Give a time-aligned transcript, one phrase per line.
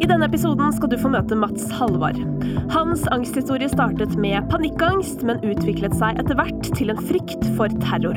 [0.00, 2.16] I denne episoden skal du få møte Mats Halvard.
[2.72, 8.16] Hans angsthistorie startet med panikkangst, men utviklet seg etter hvert til en frykt for terror.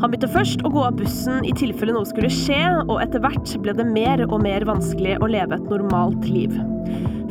[0.00, 3.56] Han begynte først å gå av bussen i tilfelle noe skulle skje, og etter hvert
[3.64, 6.54] ble det mer og mer vanskelig å leve et normalt liv.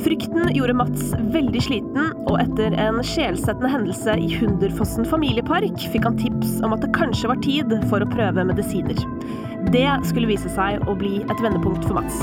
[0.03, 6.19] Frykten gjorde Mats veldig sliten, og etter en sjelsettende hendelse i Hunderfossen familiepark fikk han
[6.19, 9.07] tips om at det kanskje var tid for å prøve medisiner.
[9.69, 12.17] Det skulle vise seg å bli et vendepunkt for Mats.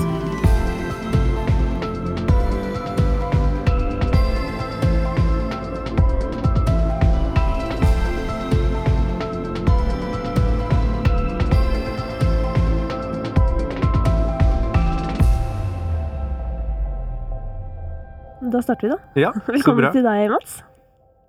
[18.43, 18.99] Da starter vi, da.
[19.15, 20.59] Ja, så Velkommen til deg, Mats.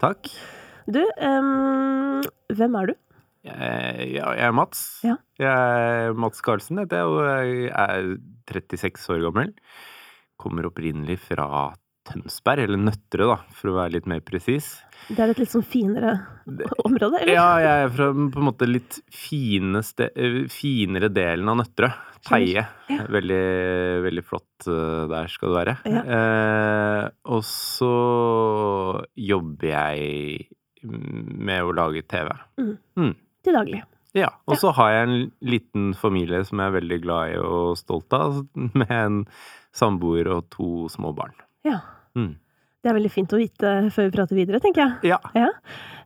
[0.01, 0.33] Takk.
[0.89, 2.25] Du, um,
[2.57, 2.97] hvem er du?
[3.47, 4.85] Jeg, ja, jeg er Mats.
[5.07, 5.17] Ja.
[5.39, 7.21] Jeg er Mats Karlsen heter jeg, og
[7.71, 8.13] er
[8.51, 9.53] 36 år gammel.
[10.37, 11.47] Kommer opprinnelig fra
[12.07, 14.77] Tønsberg, eller Nøtterøy, da, for å være litt mer presis.
[15.07, 16.13] Det er et litt sånn finere
[16.85, 17.33] område, eller?
[17.33, 21.91] Ja, jeg er fra på en måte litt fineste, eh, finere delen av Nøtterøy.
[22.27, 22.63] Teie.
[22.91, 23.03] Ja.
[23.13, 23.43] Veldig,
[24.03, 25.75] veldig flott eh, der skal det være.
[25.87, 26.03] Ja.
[26.17, 27.03] Eh,
[27.35, 27.93] og så
[29.15, 30.47] jobber jeg
[30.87, 32.33] med å lage TV.
[33.47, 33.83] Til daglig.
[34.17, 37.77] Ja, og så har jeg en liten familie som jeg er veldig glad i og
[37.79, 38.41] stolt av,
[38.79, 39.21] med en
[39.77, 41.35] samboer og to små barn.
[41.67, 41.79] Ja.
[42.17, 42.33] Mm.
[42.81, 45.11] Det er veldig fint å vite før vi prater videre, tenker jeg.
[45.13, 45.19] Ja.
[45.37, 45.49] Ja.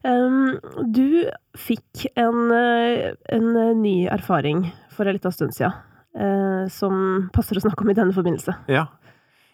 [0.03, 0.57] Um,
[0.91, 3.49] du fikk en, eh, en
[3.81, 5.75] ny erfaring for en liten stund siden,
[6.17, 8.57] uh, som passer å snakke om i denne forbindelse.
[8.71, 8.87] ja.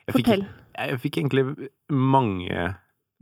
[0.08, 0.44] Jeg fikk, Fortell.
[0.80, 1.42] jeg fikk egentlig
[1.92, 2.68] mange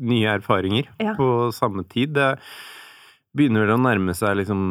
[0.05, 1.15] nye erfaringer Ja.
[1.17, 2.13] på samme tid.
[2.13, 2.27] Det
[3.35, 4.61] begynner vel å nærme seg liksom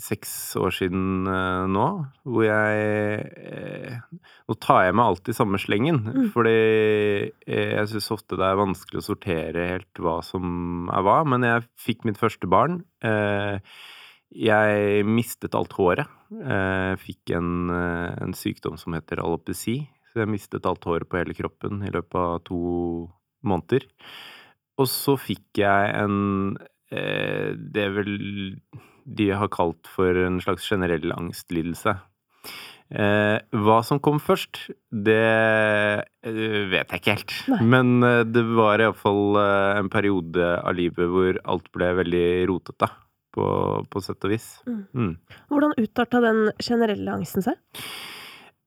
[0.00, 1.86] seks år siden uh, nå,
[2.24, 3.98] hvor jeg eh,
[4.46, 6.28] Nå tar jeg meg alltid samme slengen, Mm.
[6.34, 6.54] fordi
[7.46, 11.44] eh, jeg syns ofte det er vanskelig å sortere helt hva som er hva, men
[11.46, 12.80] jeg fikk mitt første barn.
[13.04, 13.58] Eh,
[14.36, 16.06] jeg mistet alt håret.
[16.30, 19.80] Jeg fikk en, eh, en sykdom som heter alopeci,
[20.12, 22.62] så jeg mistet alt håret på hele kroppen i løpet av to
[23.46, 23.86] måneder.
[24.78, 28.12] Og så fikk jeg en eh, Det vel
[29.06, 31.96] de har kalt for en slags generell angstlidelse.
[32.86, 34.60] Eh, hva som kom først,
[34.94, 37.34] det eh, vet jeg ikke helt.
[37.50, 37.58] Nei.
[37.74, 42.90] Men eh, det var iallfall eh, en periode av livet hvor alt ble veldig rotete,
[43.36, 43.46] på,
[43.90, 44.46] på sett og vis.
[44.68, 44.84] Mm.
[44.94, 45.10] Mm.
[45.50, 47.58] Hvordan utarta den generelle angsten seg?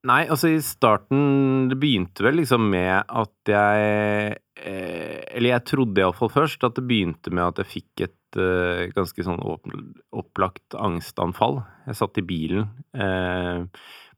[0.07, 5.99] Nei, altså i starten Det begynte vel liksom med at jeg eh, Eller jeg trodde
[5.99, 9.67] iallfall først at det begynte med at jeg fikk et eh, ganske sånn opp,
[10.15, 11.59] opplagt angstanfall.
[11.89, 13.65] Jeg satt i bilen eh,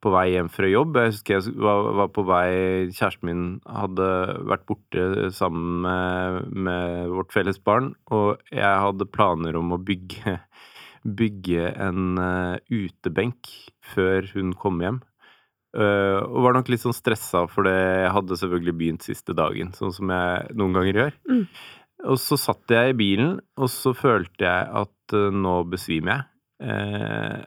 [0.01, 0.97] på vei hjem fra jobb.
[0.97, 2.51] Jeg husker jeg var, var på vei
[2.89, 4.07] Kjæresten min hadde
[4.49, 10.39] vært borte sammen med, med vårt felles barn, og jeg hadde planer om å bygge,
[11.21, 13.53] bygge en uh, utebenk
[13.93, 14.99] før hun kom hjem.
[15.71, 19.71] Uh, og var nok litt sånn stressa, for det jeg hadde selvfølgelig begynt siste dagen,
[19.77, 21.13] sånn som jeg noen ganger gjør.
[21.31, 21.45] Mm.
[22.11, 26.27] Og så satt jeg i bilen, og så følte jeg at uh, nå besvimer jeg.
[26.61, 27.39] Uh,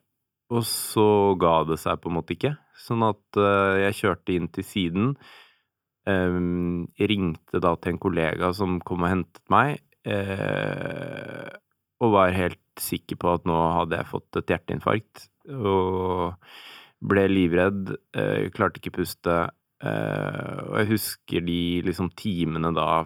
[0.54, 1.08] og så
[1.40, 2.54] ga det seg på en måte ikke.
[2.78, 3.38] Sånn at
[3.80, 5.06] jeg kjørte inn til siden.
[6.04, 13.18] Um, ringte da til en kollega som kom og hentet meg, og var helt sikker
[13.18, 15.24] på at nå hadde jeg fått et hjerteinfarkt.
[15.56, 16.36] Og
[17.04, 19.36] ble livredd, eh, klarte ikke puste.
[19.84, 23.04] Eh, og jeg husker de liksom timene da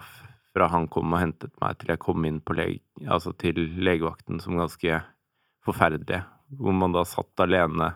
[0.53, 4.39] fra han kom og hentet meg til jeg kom inn på lege, altså til legevakten
[4.41, 5.01] som ganske
[5.67, 6.23] forferdelige.
[6.57, 7.91] Hvor man da satt alene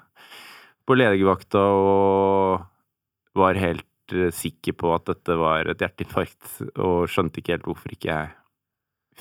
[0.85, 2.67] på legevakta og
[3.39, 6.45] var helt eh, sikker på at dette var et hjerteinfarkt,
[6.77, 8.33] og skjønte ikke helt hvorfor ikke jeg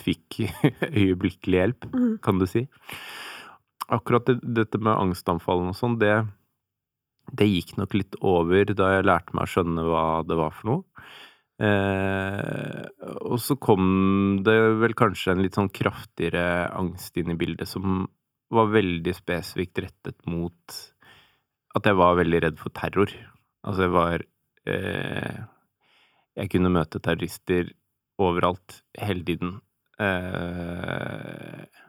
[0.03, 0.41] fikk
[1.05, 2.19] øyeblikkelig hjelp, Mm.
[2.25, 2.67] kan du si.
[3.93, 6.15] Akkurat dette med angstanfallene og sånn, det,
[7.31, 10.71] det gikk nok litt over da jeg lærte meg å skjønne hva det var for
[10.71, 11.07] noe.
[11.63, 12.87] Eh,
[13.23, 13.85] og så kom
[14.47, 18.09] det vel kanskje en litt sånn kraftigere angst inn i bildet, som
[18.53, 20.81] var veldig spesifikt rettet mot
[21.77, 23.13] at jeg var veldig redd for terror.
[23.63, 24.25] Altså, jeg var
[24.69, 25.41] eh,
[26.33, 27.71] Jeg kunne møte terrorister
[28.23, 29.59] overalt, hele tiden.
[30.01, 31.82] Eh.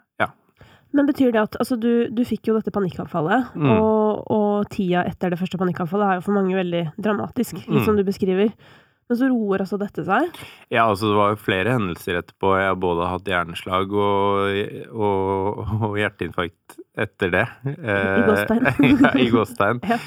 [0.94, 3.72] Men betyr det at altså, du, du fikk jo dette panikkanfallet, Mm.
[3.74, 7.86] og, og tida etter det første panikkanfallet er jo for mange veldig dramatisk, litt Mm.
[7.86, 8.54] som du beskriver.
[9.10, 10.30] Men så roer altså dette seg.
[10.72, 12.54] Ja, altså det var jo flere hendelser etterpå.
[12.56, 15.60] Jeg har både hatt hjerneslag og, og,
[15.90, 17.44] og hjerteinfarkt etter det.
[17.68, 18.63] I gåstein.
[19.04, 19.81] ja, i gåstein.
[19.92, 19.98] Ja.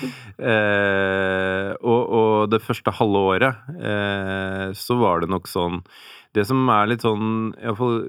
[0.71, 5.83] Eh, og og det første halve året eh, så var det nok sånn
[6.37, 8.01] Det som er litt sånn i fall,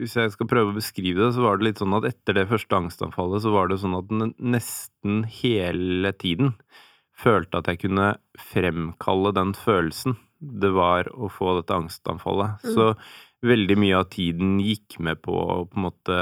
[0.00, 2.46] Hvis jeg skal prøve å beskrive det, så var det litt sånn at etter det
[2.48, 6.54] første angstanfallet, så var det sånn at den nesten hele tiden
[7.16, 8.14] følte at jeg kunne
[8.52, 12.64] fremkalle den følelsen det var å få dette angstanfallet.
[12.64, 12.74] Mm.
[12.74, 16.18] Så veldig mye av tiden gikk med på å på en måte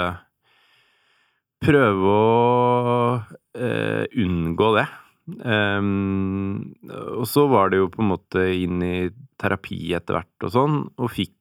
[1.65, 3.23] prøve å
[3.57, 4.87] eh, unngå det.
[5.25, 8.97] Um, og så var det jo på en måte inn i
[9.41, 11.33] terapi etter hvert og sånn, og fikk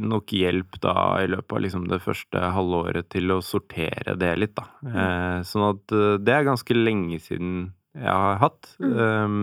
[0.00, 4.54] nok hjelp da i løpet av liksom det første halvåret til å sortere det litt,
[4.58, 4.64] da.
[4.84, 7.52] Eh, sånn at eh, det er ganske lenge siden
[7.98, 8.72] jeg har hatt.
[8.82, 8.94] Mm.
[9.02, 9.38] Ehm,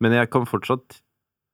[0.00, 1.00] men jeg kan fortsatt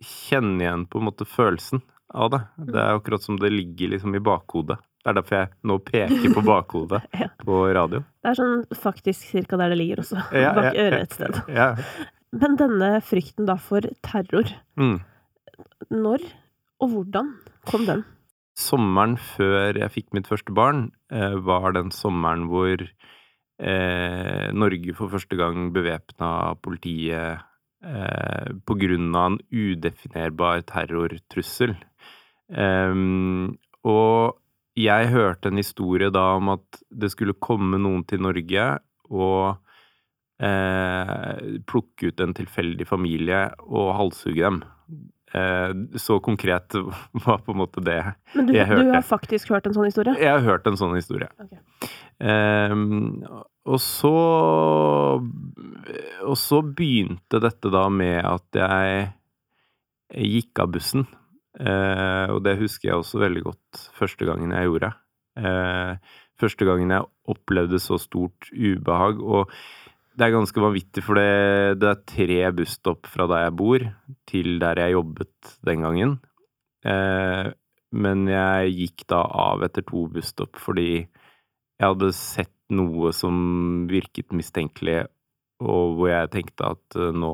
[0.02, 1.82] kjenne igjen på en måte følelsen
[2.14, 2.40] av det.
[2.70, 4.78] Det er akkurat som det ligger liksom i bakhodet.
[5.00, 7.28] Det er derfor jeg nå peker på bakhodet Ja.
[7.40, 8.02] på radio.
[8.20, 10.18] Det er sånn faktisk cirka der det ligger også.
[10.36, 10.86] Ja, Bak ja, ja.
[10.88, 11.38] øret et sted.
[11.54, 11.68] Ja.
[12.36, 14.98] Men denne frykten da for terror, Mm.
[15.90, 16.24] når
[16.80, 17.32] og hvordan
[17.68, 18.04] kom den?
[18.60, 22.82] Sommeren før jeg fikk mitt første barn, eh, var den sommeren hvor
[23.60, 27.40] eh, Norge for første gang bevæpna politiet
[27.84, 31.76] eh, på grunn av en udefinerbar terrortrussel.
[32.50, 34.40] Ehm, og
[34.78, 38.66] jeg hørte en historie da om at det skulle komme noen til Norge
[39.10, 39.56] og
[40.42, 44.62] eh, plukke ut en tilfeldig familie og halshugge dem.
[45.32, 46.74] Eh, så konkret
[47.26, 48.02] var på en måte det.
[48.34, 50.16] Men du, Jeg du har faktisk hørt en sånn historie?
[50.18, 51.30] Jeg har hørt en sånn historie.
[51.38, 51.60] Okay.
[52.20, 53.22] Um,
[53.64, 54.10] og så
[56.28, 59.06] Og så begynte dette da med at jeg
[60.26, 61.06] gikk av bussen.
[61.60, 64.90] Uh, og det husker jeg også veldig godt første gangen jeg gjorde.
[65.38, 65.96] Uh,
[66.40, 69.22] første gangen jeg opplevde så stort ubehag.
[69.22, 69.54] Og
[70.20, 73.84] det er ganske vanvittig, for det, det er tre busstopp fra der jeg bor,
[74.28, 76.12] til der jeg jobbet den gangen.
[76.84, 77.48] Eh,
[77.96, 84.36] men jeg gikk da av etter to busstopp fordi jeg hadde sett noe som virket
[84.36, 85.06] mistenkelig,
[85.64, 87.32] og hvor jeg tenkte at eh, nå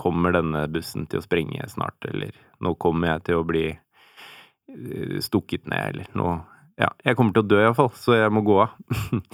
[0.00, 2.32] kommer denne bussen til å sprenge snart, eller
[2.64, 6.36] nå kommer jeg til å bli eh, stukket ned, eller nå
[6.76, 8.74] Ja, jeg kommer til å dø iallfall, så jeg må gå av.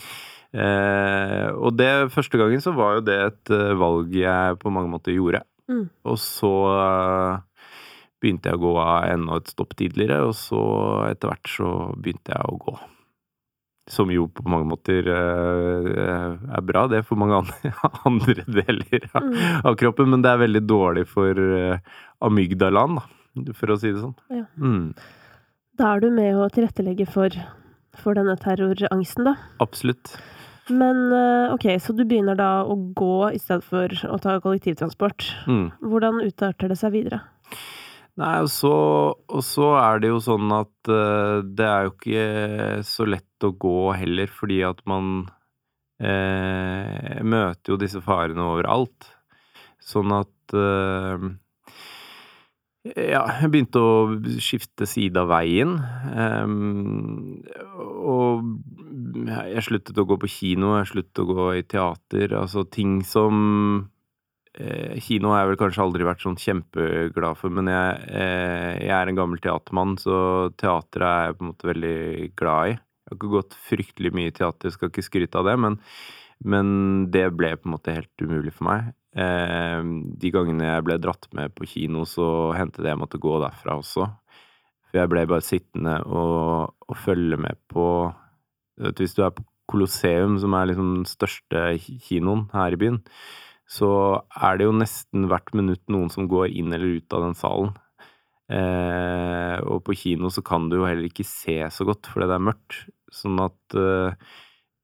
[0.54, 4.92] eh, og det første gangen så var jo det et eh, valg jeg på mange
[4.92, 5.42] måter gjorde.
[5.70, 5.86] Mm.
[6.04, 7.66] Og så eh,
[8.22, 10.62] begynte jeg å gå av enda et stopp tidligere, og så
[11.08, 12.76] etter hvert så begynte jeg å gå.
[13.90, 17.40] Som jo på mange måter eh, er bra, det, for mange
[18.08, 19.40] andre, deler av, Mm.
[19.66, 21.80] av kroppen, men det er veldig dårlig for eh,
[22.22, 24.14] amygdalaen, da, for å si det sånn.
[24.30, 24.44] Ja.
[24.60, 24.92] Mm,
[25.80, 27.32] Da er du med å tilrettelegge for,
[27.98, 29.34] for denne terrorangsten, da.
[29.64, 30.14] absolutt.
[30.70, 35.26] Men eh, ok, så du begynner da å gå i stedet for å ta kollektivtransport.
[35.50, 35.66] Mm.
[35.82, 37.22] Hvordan utarter det seg videre?
[38.20, 38.72] Nei, og så,
[39.16, 42.26] og så er det jo sånn at uh, det er jo ikke
[42.84, 45.24] så lett å gå heller, fordi at man
[46.04, 49.08] uh, møter jo disse farene overalt.
[49.82, 51.24] Sånn at eh,
[52.82, 53.92] Ja, jeg begynte å
[54.42, 55.76] skifte side av veien.
[56.10, 57.44] Um,
[58.02, 58.42] og
[59.28, 62.34] jeg sluttet å gå på kino, jeg sluttet å gå i teater.
[62.40, 63.92] Altså ting som
[64.52, 68.92] Eh, kino har jeg vel kanskje aldri vært sånn kjempeglad for, men jeg, eh, jeg
[68.92, 72.74] er en gammel teatermann, så teatret er jeg på en måte veldig glad i.
[72.76, 75.78] Jeg har ikke gått fryktelig mye i teater, skal ikke skryte av det, men,
[76.44, 76.66] men
[77.10, 78.92] det ble på en måte helt umulig for meg.
[79.12, 79.80] Eh,
[80.22, 83.76] de gangene jeg ble dratt med på kino, så hendte det jeg måtte gå derfra
[83.80, 84.08] også.
[84.88, 87.86] For jeg ble bare sittende og, og følge med på
[88.80, 93.00] vet, Hvis du er på Colosseum, som er liksom den største kinoen her i byen,
[93.68, 93.88] så
[94.36, 97.72] er det jo nesten hvert minutt noen som går inn eller ut av den salen.
[98.52, 102.36] Eh, og på kino så kan du jo heller ikke se så godt fordi det
[102.36, 102.80] er mørkt.
[103.12, 104.32] Sånn at eh,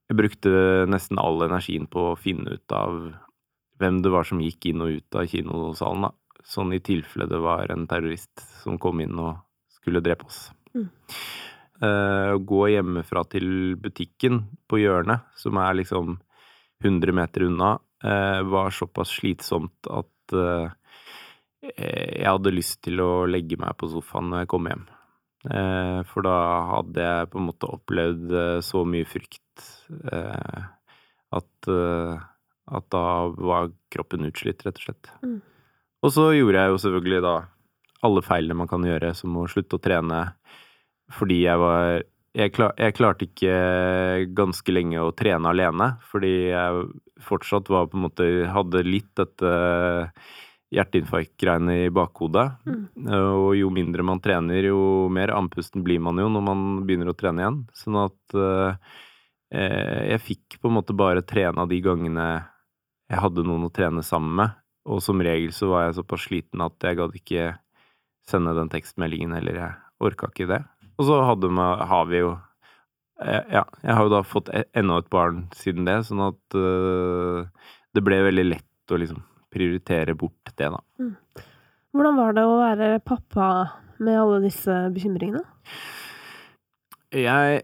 [0.08, 0.52] jeg brukte
[0.88, 3.10] nesten all energien på å finne ut av
[3.78, 6.14] hvem det var som gikk inn og ut av kinosalen, da.
[6.48, 9.36] Sånn i tilfelle det var en terrorist som kom inn og
[9.74, 10.48] skulle drepe oss.
[10.74, 10.88] Mm.
[11.78, 16.16] Uh, gå hjemmefra til butikken på hjørnet, som er liksom
[16.82, 20.66] 100 meter unna, uh, var såpass slitsomt at uh,
[21.68, 24.84] jeg hadde lyst til å legge meg på sofaen når jeg kom hjem.
[26.10, 26.34] For da
[26.68, 28.32] hadde jeg på en måte opplevd
[28.62, 29.64] så mye frykt
[31.34, 31.68] at,
[32.74, 35.10] at da var kroppen utslitt, rett og slett.
[35.24, 35.38] Mm.
[36.04, 37.36] Og så gjorde jeg jo selvfølgelig da
[38.06, 40.22] alle feilene man kan gjøre, som å slutte å trene
[41.16, 42.02] fordi jeg var
[42.36, 43.54] jeg, klar, jeg klarte ikke
[44.36, 46.84] ganske lenge å trene alene, fordi jeg
[47.24, 49.54] fortsatt var på en måte Hadde litt dette
[50.74, 52.44] hjerteinfarktgreiene i bakhodet.
[52.68, 53.08] Mm.
[53.16, 57.16] Og jo mindre man trener, jo mer andpusten blir man jo når man begynner å
[57.16, 57.58] trene igjen.
[57.76, 58.92] Sånn at eh,
[60.12, 62.28] jeg fikk på en måte bare trena de gangene
[63.08, 64.56] jeg hadde noen å trene sammen med.
[64.88, 67.46] Og som regel så var jeg såpass sliten at jeg gadd ikke
[68.28, 70.62] sende den tekstmeldingen, eller jeg orka ikke det.
[70.98, 72.32] Og så hadde vi, har vi jo
[73.22, 76.58] eh, Ja, jeg har jo da fått e- enda et barn siden det, sånn at
[76.58, 77.46] uh,
[77.94, 79.22] det ble veldig lett å liksom
[79.52, 80.80] prioritere bort det, da.
[81.96, 83.48] Hvordan var det å være pappa
[84.04, 85.40] med alle disse bekymringene?
[87.16, 87.62] Jeg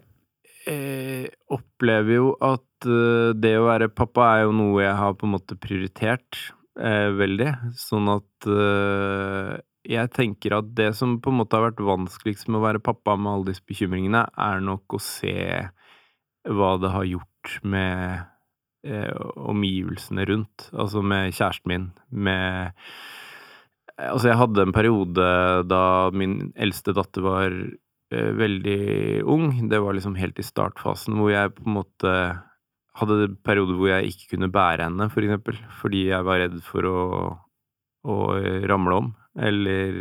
[0.70, 5.28] eh, opplever jo at eh, det å være pappa er jo noe jeg har på
[5.28, 6.40] en måte prioritert
[6.80, 7.52] eh, veldig.
[7.78, 12.60] Sånn at eh, jeg tenker at det som på en måte har vært vanskeligst med
[12.60, 15.34] å være pappa med alle disse bekymringene, er nok å se
[16.44, 18.24] hva det har gjort med
[18.86, 19.12] eh,
[19.52, 20.70] omgivelsene rundt.
[20.72, 22.72] Altså med kjæresten min, med
[23.94, 25.24] Altså, jeg hadde en periode
[25.70, 29.68] da min eldste datter var eh, veldig ung.
[29.70, 32.14] Det var liksom helt i startfasen hvor jeg på en måte
[32.98, 35.58] hadde en periode hvor jeg ikke kunne bære henne, for eksempel.
[35.80, 36.98] Fordi jeg var redd for å,
[38.06, 38.18] å
[38.70, 39.12] ramle om.
[39.34, 39.96] Eller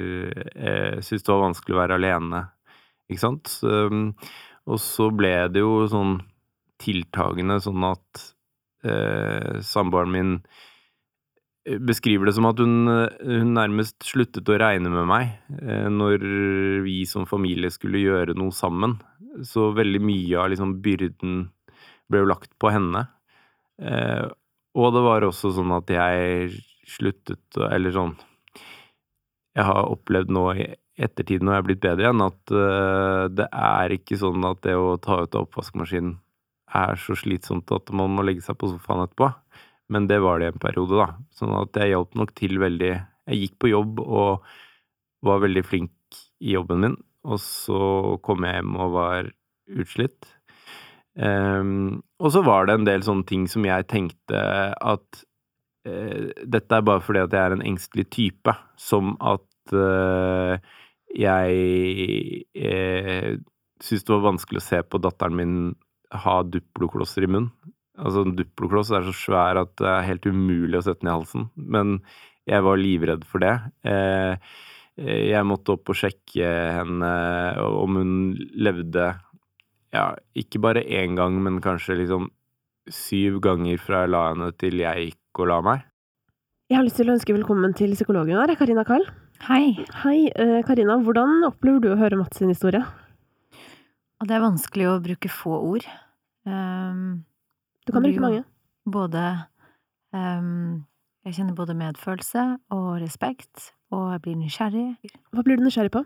[0.54, 2.44] eh, syntes det var vanskelig å være alene.
[3.10, 3.50] Ikke sant?
[3.50, 4.12] Så, um,
[4.70, 6.20] og så ble det jo sånn
[6.84, 8.22] tiltagende sånn at
[8.88, 10.38] eh, samboeren min
[11.64, 12.90] beskriver det som at hun,
[13.24, 15.30] hun nærmest sluttet å regne med meg
[15.62, 16.26] eh, når
[16.84, 18.98] vi som familie skulle gjøre noe sammen.
[19.48, 21.46] Så veldig mye av liksom byrden
[22.14, 23.08] ble jo lagt på henne.
[23.82, 24.30] Eh,
[24.78, 26.54] og det var også sånn at jeg
[26.90, 28.12] sluttet Eller sånn
[29.56, 33.48] Jeg har opplevd nå i ettertid når jeg er blitt bedre igjen, at eh, det
[33.50, 36.20] er ikke sånn at det å ta ut av oppvaskmaskinen
[36.74, 39.30] er så slitsomt at man må legge seg på sofaen etterpå.
[39.94, 41.08] Men det var det en periode, da.
[41.38, 44.44] Sånn at jeg hjalp nok til veldig Jeg gikk på jobb og
[45.24, 49.30] var veldig flink i jobben min, og så kom jeg hjem og var
[49.80, 50.28] utslitt.
[51.20, 54.40] Ehm, og så var det en del sånne ting som jeg tenkte
[54.74, 55.24] at
[55.88, 60.58] uh, dette er bare fordi at jeg er en engstelig type, som at uh,
[61.14, 63.32] jeg uh,
[63.84, 65.58] syntes det var vanskelig å se på datteren min
[66.24, 67.54] ha duploklosser i munnen.
[68.02, 71.14] Altså, en duplokloss er så svær at det er helt umulig å sette den i
[71.14, 71.50] halsen.
[71.54, 72.00] Men
[72.50, 73.54] jeg var livredd for det.
[73.86, 74.34] Uh,
[74.98, 77.14] jeg måtte opp og sjekke henne
[77.66, 78.12] om hun
[78.54, 79.08] levde
[79.94, 80.06] ja,
[80.38, 82.30] ikke bare én gang, men kanskje liksom
[82.92, 85.84] syv ganger fra jeg la henne til jeg gikk og la meg.
[86.72, 89.06] Jeg har lyst til å ønske velkommen til psykologen vår, Karina Kahl.
[89.48, 89.76] Hei.
[90.04, 90.96] Hei, eh, Karina.
[91.04, 92.82] Hvordan opplever du å høre Mats sin historie?
[94.24, 95.86] Det er vanskelig å bruke få ord.
[96.48, 97.26] Um,
[97.86, 98.44] Du kan bruke mange.
[98.88, 99.24] både
[100.16, 100.86] um,
[101.26, 104.88] Jeg kjenner både medfølelse og respekt, og jeg blir nysgjerrig.
[105.36, 106.04] Hva blir du nysgjerrig på?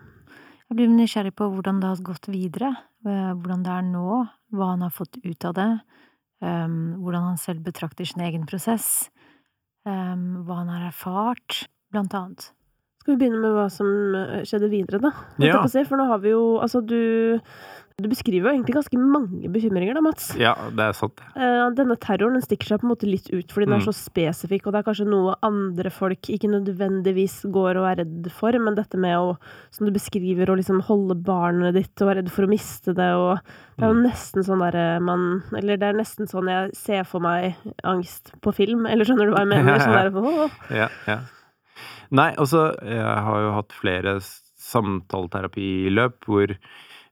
[0.68, 2.74] Jeg blir nysgjerrig på hvordan det har gått videre,
[3.08, 4.18] eh, hvordan det er nå,
[4.52, 5.70] hva han har fått ut av det,
[6.44, 9.08] um, hvordan han selv betrakter sin egen prosess,
[9.88, 12.50] um, hva han har erfart, blant annet.
[13.08, 13.88] Skal vi begynne med hva som
[14.20, 15.14] eh, skjedde videre, da?
[15.40, 15.62] Ja.
[15.64, 17.40] For nå har vi jo Altså, du
[17.98, 20.28] Du beskriver jo egentlig ganske mange bekymringer, da, Mats.
[20.38, 21.18] Ja, det er sant.
[21.34, 23.88] Eh, denne terroren den stikker seg på en måte litt ut fordi den er Mm.
[23.88, 28.28] så spesifikk, og det er kanskje noe andre folk ikke nødvendigvis går og er redd
[28.30, 29.32] for, men dette med å,
[29.74, 33.08] som du beskriver, å liksom holde barnet ditt og være redd for å miste det,
[33.18, 33.40] og
[33.74, 34.06] det er jo Mm.
[34.06, 38.54] nesten sånn derre man Eller det er nesten sånn jeg ser for meg angst på
[38.54, 39.78] film, eller skjønner du hva jeg mener?
[39.82, 40.48] Sånn der, oh.
[40.70, 41.18] Ja, ja.
[42.14, 44.14] Nei, altså, jeg har jo hatt flere
[44.68, 46.54] samtaleterapiløp hvor,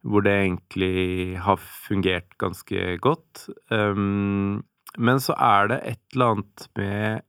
[0.07, 3.47] hvor det egentlig har fungert ganske godt.
[3.71, 4.65] Um,
[4.97, 7.23] men så er det et eller annet med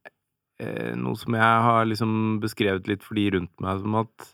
[0.64, 4.30] eh, noe som jeg har liksom beskrevet litt for de rundt meg, som at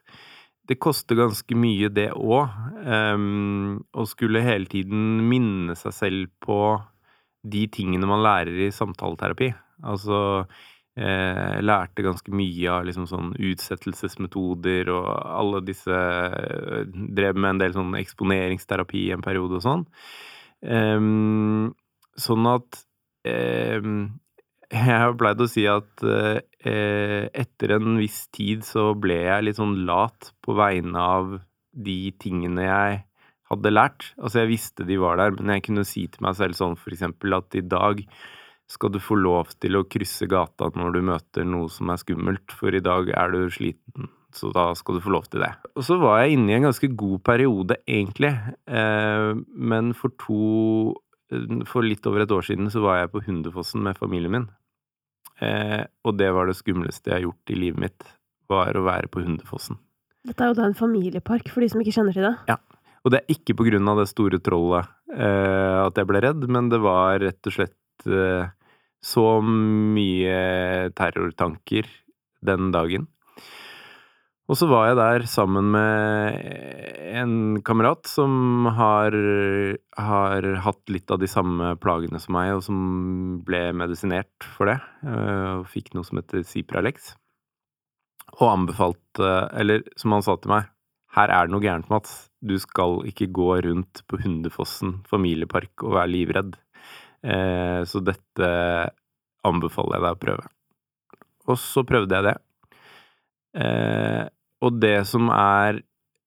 [0.69, 2.53] det koster ganske mye, det òg.
[2.85, 6.59] Um, å skulle hele tiden minne seg selv på
[7.43, 9.49] de tingene man lærer i samtaleterapi.
[9.83, 10.45] Altså
[10.97, 17.61] eh, lærte ganske mye av liksom sånn utsettelsesmetoder og alle disse eh, Drev med en
[17.63, 19.85] del sånn eksponeringsterapi i en periode og sånn.
[20.63, 21.71] Ehm,
[22.19, 22.83] sånn at
[23.27, 24.03] ehm,
[24.73, 29.59] jeg har pleid å si at eh, etter en viss tid så ble jeg litt
[29.59, 31.33] sånn lat på vegne av
[31.73, 33.01] de tingene jeg
[33.51, 34.13] hadde lært.
[34.17, 36.93] Altså, jeg visste de var der, men jeg kunne si til meg selv sånn for
[36.95, 38.01] eksempel at i dag
[38.71, 42.53] skal du få lov til å krysse gata når du møter noe som er skummelt,
[42.55, 45.51] for i dag er du sliten, så da skal du få lov til det.
[45.77, 48.33] Og så var jeg inne i en ganske god periode, egentlig,
[48.67, 50.99] eh, men for to
[51.65, 54.43] For litt over et år siden så var jeg på Hundefossen med familien min.
[55.41, 58.05] Eh, og det var det skumleste jeg har gjort i livet mitt,
[58.51, 59.79] var å være på Hundefossen.
[60.27, 62.35] Dette er jo da en familiepark, for de som ikke kjenner til det.
[63.03, 66.45] Og det er ikke på grunn av det store trollet eh, at jeg ble redd,
[66.47, 67.75] men det var rett og slett
[69.03, 70.37] så mye
[70.95, 71.87] terrortanker
[72.43, 73.07] den dagen.
[74.51, 76.35] Og så var jeg der sammen med
[77.15, 79.15] en kamerat som har,
[79.95, 82.81] har hatt litt av de samme plagene som meg, og som
[83.47, 87.13] ble medisinert for det, eh, og fikk noe som heter Cipralex.
[88.41, 90.67] Og anbefalte, eller som han sa til meg,
[91.13, 92.27] her er det noe gærent, Mats.
[92.43, 96.55] Du skal ikke gå rundt på Hundefossen familiepark og være livredd.
[97.23, 98.49] Eh, så dette
[99.47, 100.49] anbefaler jeg deg å prøve.
[101.51, 102.35] Og så prøvde jeg det.
[103.63, 104.23] Eh,
[104.63, 105.81] og det som er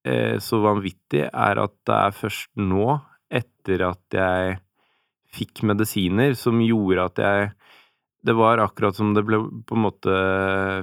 [0.07, 4.59] eh, så vanvittig, er at det er først nå, etter at jeg
[5.37, 7.55] fikk medisiner, som gjorde at jeg
[8.27, 9.39] Det var akkurat som det ble
[9.69, 10.15] på en måte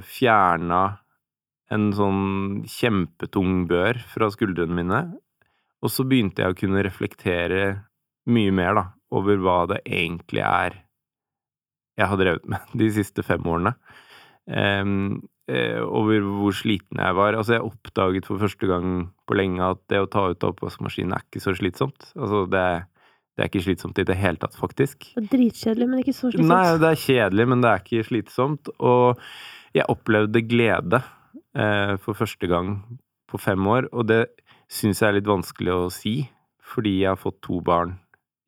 [0.08, 0.96] fjerna
[1.74, 5.00] en sånn kjempetung bør fra skuldrene mine.
[5.84, 7.60] Og så begynte jeg å kunne reflektere
[8.32, 10.80] mye mer, da, over hva det egentlig er
[11.94, 13.74] jeg har drevet med de siste fem årene.
[14.50, 17.36] Um, over hvor sliten jeg var.
[17.36, 21.24] Altså, jeg oppdaget for første gang på lenge at det å ta ut oppvaskmaskinen er
[21.26, 22.08] ikke så slitsomt.
[22.16, 22.64] Altså, det,
[23.36, 25.10] det er ikke slitsomt i det hele tatt, faktisk.
[25.12, 26.50] Det er dritkjedelig, men ikke så slitsomt.
[26.50, 28.72] Nei, det er kjedelig, men det er ikke slitsomt.
[28.80, 29.26] Og
[29.76, 31.02] jeg opplevde glede
[31.54, 32.78] eh, for første gang
[33.30, 34.22] på fem år, og det
[34.72, 36.22] syns jeg er litt vanskelig å si,
[36.64, 37.98] fordi jeg har fått to barn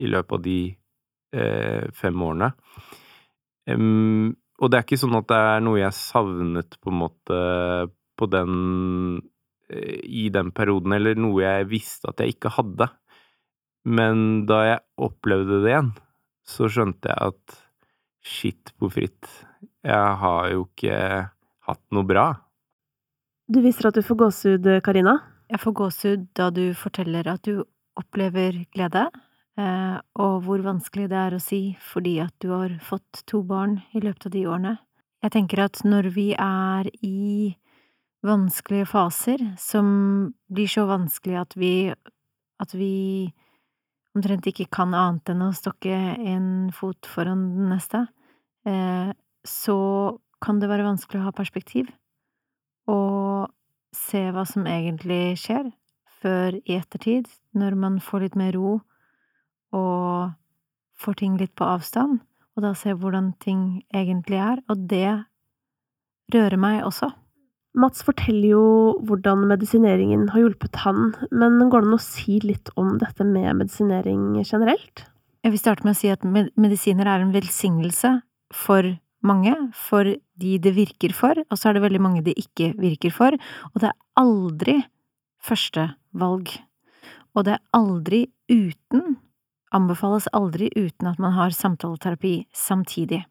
[0.02, 0.58] i løpet av de
[1.36, 2.50] eh, fem årene.
[3.66, 7.40] Um, og det er ikke sånn at det er noe jeg savnet på en måte
[8.16, 8.54] på den
[9.66, 12.86] i den perioden, eller noe jeg visste at jeg ikke hadde.
[13.86, 15.90] Men da jeg opplevde det igjen,
[16.46, 17.56] så skjønte jeg at
[18.26, 19.28] shit på fritt,
[19.86, 20.98] jeg har jo ikke
[21.66, 22.26] hatt noe bra.
[23.46, 25.20] Du viser at du får gåsehud, Karina.
[25.46, 27.62] Jeg får gåsehud da du forteller at du
[27.96, 29.25] opplever glede, eh,
[29.56, 34.02] og hvor vanskelig det er å si fordi at du har fått to barn i
[34.04, 34.74] løpet av de årene.
[35.24, 37.54] Jeg tenker at når vi er i
[38.26, 39.88] vanskelige faser, som
[40.52, 41.72] blir så vanskelig at vi,
[42.62, 43.32] at vi
[44.16, 48.06] omtrent ikke kan annet enn å stokke en fot foran den neste,
[48.68, 49.12] eh,
[49.46, 49.78] så
[50.42, 51.90] kan det være vanskelig å ha perspektiv
[52.90, 53.52] og
[53.96, 55.70] se hva som egentlig skjer,
[56.20, 58.78] før i ettertid, når man får litt mer ro
[59.74, 60.32] og
[60.96, 62.20] får ting litt på avstand,
[62.56, 65.10] og da ser hvordan ting egentlig er, og det
[66.34, 67.10] rører meg også.
[67.76, 68.66] Mats forteller jo
[69.04, 73.58] hvordan medisineringen har hjulpet han, men går det an å si litt om dette med
[73.58, 75.04] medisinering generelt?
[75.44, 78.14] Jeg vil starte med å si at medisiner er en velsignelse
[78.56, 78.88] for
[79.26, 83.12] mange, for de det virker for, og så er det veldig mange det ikke virker
[83.12, 83.36] for,
[83.74, 84.78] og det er aldri
[85.44, 86.56] førstevalg.
[87.36, 89.18] Og det er aldri uten,
[89.74, 93.24] anbefales aldri uten at man har samtaleterapi samtidig.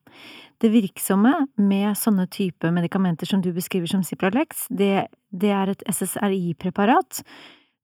[0.62, 5.84] Det virksomme med sånne type medikamenter som du beskriver som Cipralex, det, det er et
[5.91, 7.24] SSRI-preparat,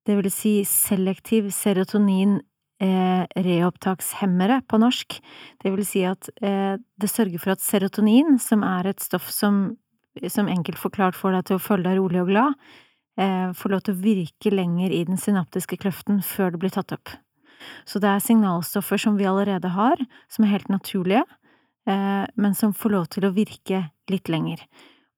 [0.08, 2.40] det vil si selektiv serotonin
[2.82, 5.20] eh, reopptakshemmere på norsk.
[5.62, 9.76] Det vil si at eh, det sørger for at serotonin, som er et stoff som,
[10.28, 12.72] som enkelt forklart får deg til å føle deg rolig og glad,
[13.22, 16.96] eh, får lov til å virke lenger i den synaptiske kløften før det blir tatt
[16.98, 17.14] opp.
[17.86, 21.26] Så det er signalstoffer som vi allerede har, som er helt naturlige,
[21.90, 24.64] eh, men som får lov til å virke litt lenger.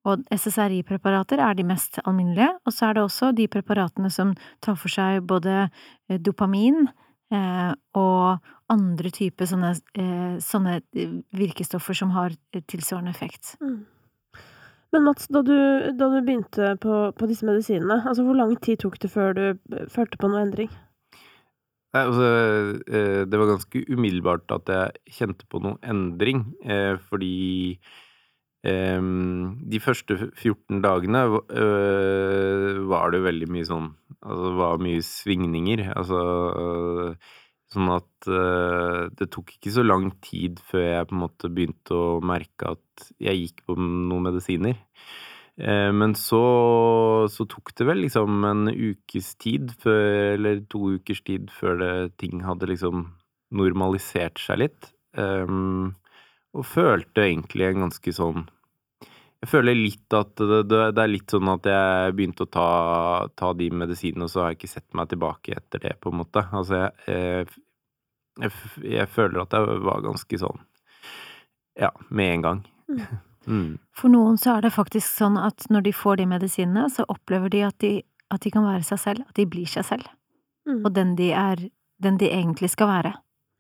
[0.03, 4.75] Og SSRI-preparater er de mest alminnelige, og så er det også de preparatene som tar
[4.75, 6.89] for seg både eh, dopamin,
[7.33, 9.73] Eh, og andre typer sånne,
[10.43, 10.77] sånne,
[11.35, 12.35] virkestoffer som har
[12.69, 13.55] tilsvarende effekt.
[13.61, 13.83] Mm.
[14.93, 15.55] Men Mats, da du,
[15.97, 19.45] da du begynte på, på, disse medisinene, altså hvor lang tid tok det før du
[19.89, 20.69] følte på noe endring?
[21.93, 22.27] Nei, altså,
[22.89, 26.47] eh, det var ganske umiddelbart at jeg kjente på noe endring,
[27.09, 27.77] fordi
[28.63, 31.25] de første 14 dagene
[32.87, 33.89] var det veldig mye sånn
[34.23, 35.81] Altså, var mye svingninger.
[35.91, 36.21] Altså
[37.73, 38.29] Sånn at
[39.19, 43.07] det tok ikke så lang tid før jeg på en måte begynte å merke at
[43.19, 44.79] jeg gikk på noen medisiner.
[45.57, 46.39] Men så,
[47.29, 51.91] så tok det vel liksom en ukes tid, før, eller to ukers tid, før det,
[52.17, 53.03] ting hadde liksom
[53.53, 54.89] normalisert seg litt.
[55.13, 55.93] Um,
[56.53, 58.47] og følte egentlig en ganske sånn
[59.43, 62.67] Jeg føler litt at det, det, det er litt sånn at jeg begynte å ta,
[63.35, 66.21] ta, de medisinene, og så har jeg ikke sett meg tilbake etter det, på en
[66.21, 66.45] måte.
[66.55, 67.49] Altså, jeg,
[68.39, 68.53] jeg,
[68.95, 70.63] jeg føler at jeg var ganske sånn
[71.77, 72.63] Ja, med en gang.
[72.87, 73.03] Mm.
[73.47, 73.77] Mm.
[73.91, 77.49] For noen så er det faktisk sånn at når de får de medisinene, så opplever
[77.49, 80.07] de at de, at de kan være seg selv, at de blir seg selv,
[80.67, 80.85] Mm.
[80.85, 81.57] og den de er,
[82.01, 83.13] den de egentlig skal være.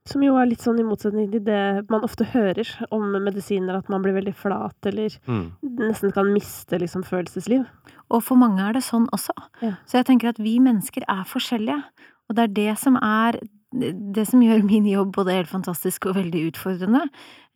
[0.05, 3.89] Som jo er litt sånn i motsetning til det man ofte hører om medisiner, at
[3.89, 5.51] man blir veldig flat eller Mm.
[5.79, 7.65] nesten kan miste liksom følelsesliv.
[8.09, 9.31] Og for mange er det sånn også.
[9.61, 9.75] Ja.
[9.85, 11.83] Så jeg tenker at vi mennesker er forskjellige,
[12.29, 13.39] og det er det som er
[13.73, 17.07] det som gjør min jobb både helt fantastisk og veldig utfordrende.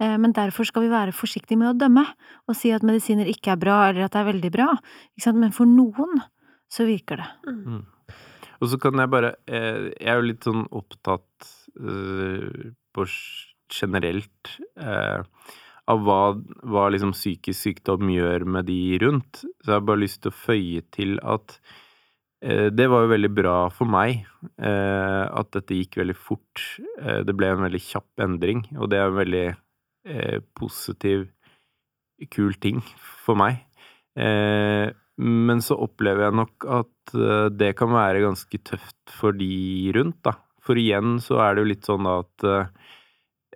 [0.01, 2.05] Eh, Men derfor skal vi være forsiktige med å dømme
[2.47, 4.71] og si at medisiner ikke er bra, eller at det er veldig bra.
[5.15, 5.41] Ikke sant?
[5.41, 6.21] Men for noen
[6.69, 7.29] så virker det.
[7.47, 7.85] Mm.
[8.57, 13.07] Og så kan jeg bare eh, Jeg er jo litt sånn opptatt eh, på
[13.67, 15.21] generelt eh,
[15.87, 16.21] av hva,
[16.67, 19.43] hva liksom psykisk sykdom gjør med de rundt.
[19.43, 21.59] Så jeg har bare lyst til å føye til at
[22.39, 24.19] det var jo veldig bra for meg
[24.61, 26.61] eh, at dette gikk veldig fort.
[27.01, 31.25] Eh, det ble en veldig kjapp endring, og det er en veldig eh, positiv,
[32.33, 32.81] kul ting
[33.25, 33.63] for meg.
[34.17, 39.91] Eh, men så opplever jeg nok at eh, det kan være ganske tøft for de
[39.97, 40.37] rundt, da.
[40.65, 42.69] For igjen så er det jo litt sånn at eh,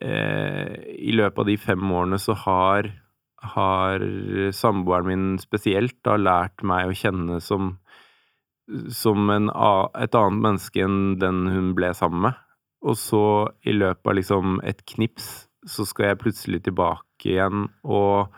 [0.02, 2.88] i løpet av de fem årene så har,
[3.54, 4.06] har
[4.56, 7.76] samboeren min spesielt da lært meg å kjenne som,
[8.93, 12.39] som en, et annet menneske enn den hun ble sammen med.
[12.82, 13.24] Og så
[13.67, 15.32] i løpet av liksom et knips
[15.69, 18.34] så skal jeg plutselig tilbake igjen og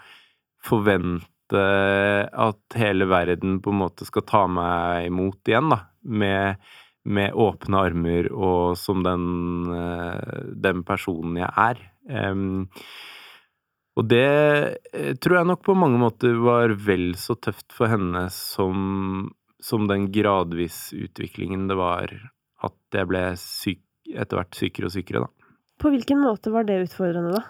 [0.64, 5.84] forvente at hele verden på en måte skal ta meg imot igjen, da.
[6.04, 6.60] Med,
[7.08, 9.26] med åpne armer og som den,
[9.72, 11.80] eh, den personen jeg er.
[12.04, 12.66] Um,
[13.96, 14.26] og det
[14.92, 19.30] eh, tror jeg nok på mange måter var vel så tøft for henne som,
[19.64, 22.12] som den gradvis utviklingen det var
[22.64, 25.50] at jeg ble syk, etter hvert sykere og sykere, da.
[25.82, 27.44] På hvilken måte var det utfordrende, da?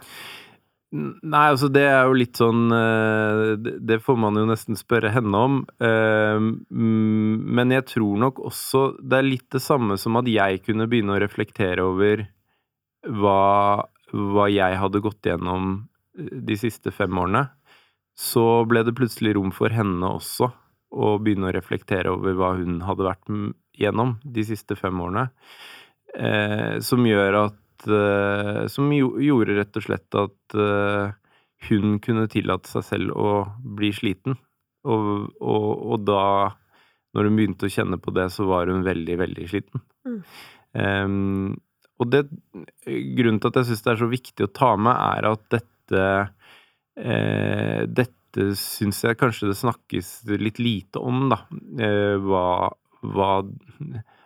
[0.93, 5.39] Nei, altså det er jo litt sånn eh, Det får man jo nesten spørre henne
[5.41, 5.56] om.
[5.82, 10.86] Eh, Men jeg tror nok også det er litt det samme som at jeg kunne
[10.89, 12.28] begynne å reflektere over
[13.10, 13.82] hva,
[14.13, 15.73] hva jeg hadde gått gjennom
[16.13, 17.47] eh, de siste fem årene.
[18.13, 20.52] Så ble det plutselig rom for henne også
[20.93, 23.34] å begynne å reflektere over hva hun hadde vært
[23.79, 25.27] gjennom de siste fem årene.
[26.13, 31.15] Eh, som gjør at eh, Som jo, gjorde rett og slett at eh,
[31.71, 33.32] hun kunne tillate seg selv å
[33.79, 34.38] bli sliten.
[34.84, 36.23] Og, og, og da,
[37.15, 39.84] når hun begynte å kjenne på det, så var hun veldig, veldig sliten.
[40.06, 40.19] Mm.
[40.84, 41.53] Em,
[42.01, 42.25] og det,
[42.84, 46.03] grunnen til at jeg syns det er så viktig å ta med, er at dette
[46.99, 47.82] eh,
[48.34, 50.08] Dette syns jeg kanskje det snakkes
[50.41, 51.43] litt lite om, da.
[51.78, 52.72] Eh, hva,
[53.06, 53.34] hva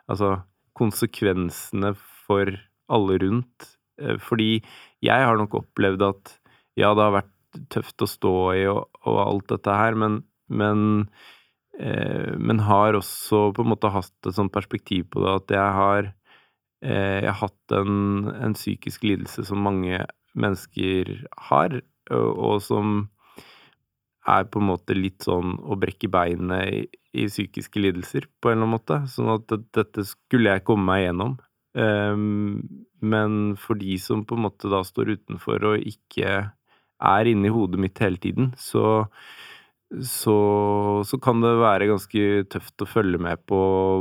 [0.08, 0.38] Altså
[0.78, 1.92] konsekvensene
[2.24, 2.54] for
[2.88, 3.66] alle rundt.
[4.00, 4.62] Eh, fordi
[5.04, 6.32] jeg har nok opplevd at
[6.80, 10.86] ja, det har vært tøft å stå i og, og alt dette her, men, men,
[11.76, 15.76] eh, men har også på en måte hatt et sånt perspektiv på det at jeg
[15.82, 16.14] har
[16.78, 19.98] jeg har hatt en, en psykisk lidelse som mange
[20.38, 21.10] mennesker
[21.50, 21.74] har,
[22.14, 22.92] og, og som
[24.28, 26.82] er på en måte litt sånn å brekke beinet i,
[27.18, 29.00] i psykiske lidelser, på en eller annen måte.
[29.12, 31.38] Sånn at det, dette skulle jeg komme meg gjennom.
[31.78, 32.62] Ehm,
[33.00, 36.40] men for de som på en måte da står utenfor og ikke
[36.98, 39.06] er inni hodet mitt hele tiden, så,
[40.02, 40.38] så,
[41.06, 43.60] så kan det være ganske tøft å følge med på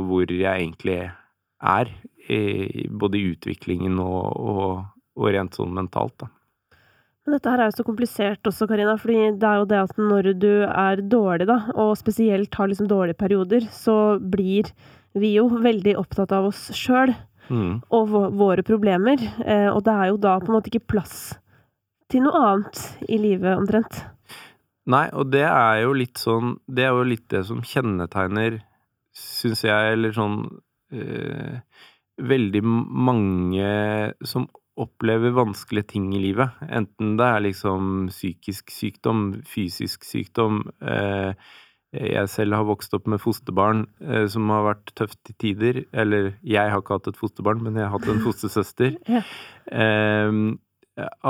[0.09, 1.03] hvor jeg egentlig
[1.57, 1.93] er,
[2.91, 4.71] både i utviklingen og, og,
[5.15, 6.31] og rent sånn mentalt, da.
[7.27, 10.29] Dette her er jo så komplisert også, Karina, fordi det er jo det at når
[10.39, 14.69] du er dårlig, da, og spesielt har liksom dårlige perioder, så blir
[15.17, 17.15] vi jo veldig opptatt av oss sjøl
[17.47, 17.77] Mm.
[17.95, 21.37] og våre problemer, eh, og det er jo da på en måte ikke plass
[22.11, 24.01] til noe annet i livet, omtrent.
[24.87, 28.61] Nei, og det er jo litt sånn Det er jo litt det som kjennetegner,
[29.15, 30.37] syns jeg, eller sånn
[30.91, 31.57] øh,
[32.17, 33.71] Veldig mange
[34.25, 36.57] som opplever vanskelige ting i livet.
[36.69, 41.33] Enten det er liksom psykisk sykdom, fysisk sykdom eh,
[41.97, 45.81] Jeg selv har vokst opp med fosterbarn eh, som har vært tøft til tider.
[45.93, 48.99] Eller jeg har ikke hatt et fosterbarn, men jeg har hatt en fostersøster.
[49.09, 49.23] Ja.
[49.71, 50.43] Eh,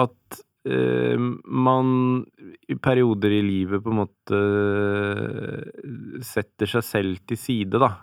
[0.03, 1.27] at eh,
[1.67, 1.91] man
[2.67, 4.41] i perioder i livet på en måte
[6.25, 7.93] setter seg selv til side, da,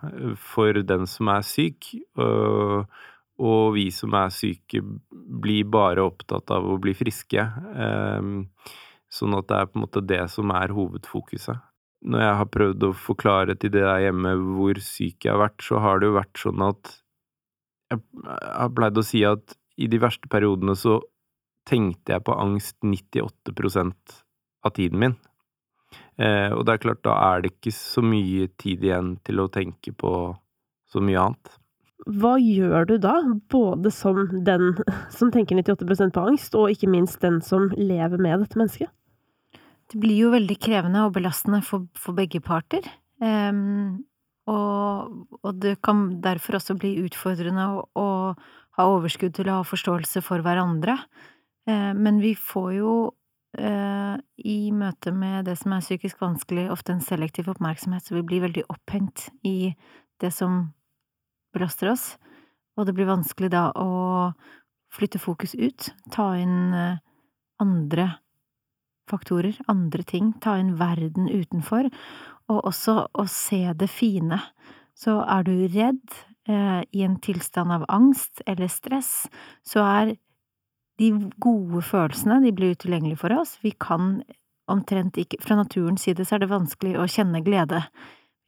[0.40, 1.92] for den som er syk.
[2.16, 2.86] Og,
[3.42, 7.42] og vi som er syke, blir bare opptatt av å bli friske.
[7.42, 8.28] Eh,
[9.14, 11.62] sånn at det er på en måte det som er hovedfokuset.
[12.04, 15.64] Når jeg har prøvd å forklare til det der hjemme hvor syk jeg har vært,
[15.64, 16.94] så har det jo vært sånn at
[17.92, 20.98] jeg har pleid å si at i de verste periodene så
[21.68, 24.18] tenkte jeg på angst 98%
[24.64, 25.16] av tiden min.
[26.20, 29.50] Eh, og det er klart, da er det ikke så mye tid igjen til å
[29.52, 30.12] tenke på
[30.90, 31.54] så mye annet.
[32.04, 33.14] Hva gjør du da,
[33.52, 34.74] både som den
[35.12, 38.92] som tenker 98% på angst, og ikke minst den som lever med dette mennesket?
[39.92, 42.84] Det blir jo veldig krevende og belastende for, for begge parter.
[43.24, 44.04] Um,
[44.50, 48.08] og, og, det kan derfor også bli utfordrende å, å,
[48.76, 50.98] ha overskudd til å ha forståelse for hverandre.
[51.68, 52.94] Uh, men vi får jo
[53.60, 58.26] uh, i møte med det som er psykisk vanskelig, ofte en selektiv oppmerksomhet, så vi
[58.28, 59.72] blir veldig opphengt i
[60.20, 60.66] det som
[61.54, 62.14] belaster oss.
[62.74, 64.32] Og det blir vanskelig da å
[64.94, 67.00] flytte fokus ut, ta inn uh,
[67.62, 68.12] andre
[69.10, 71.90] faktorer, andre ting, ta inn verden utenfor,
[72.50, 74.38] og også å se det fine.
[74.96, 76.04] Så er du redd,
[76.48, 79.28] eh, i en tilstand av angst eller stress,
[79.64, 80.14] så er
[80.98, 81.10] de
[81.42, 83.58] gode følelsene, de blir utilgjengelige for oss.
[83.62, 84.22] Vi kan
[84.70, 87.82] omtrent ikke Fra naturens side så er det vanskelig å kjenne glede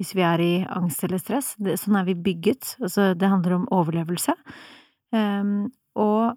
[0.00, 1.54] hvis vi er i angst eller stress.
[1.58, 2.76] Det, sånn er vi bygget.
[2.82, 4.34] Altså, det handler om overlevelse.
[5.14, 6.36] Um, og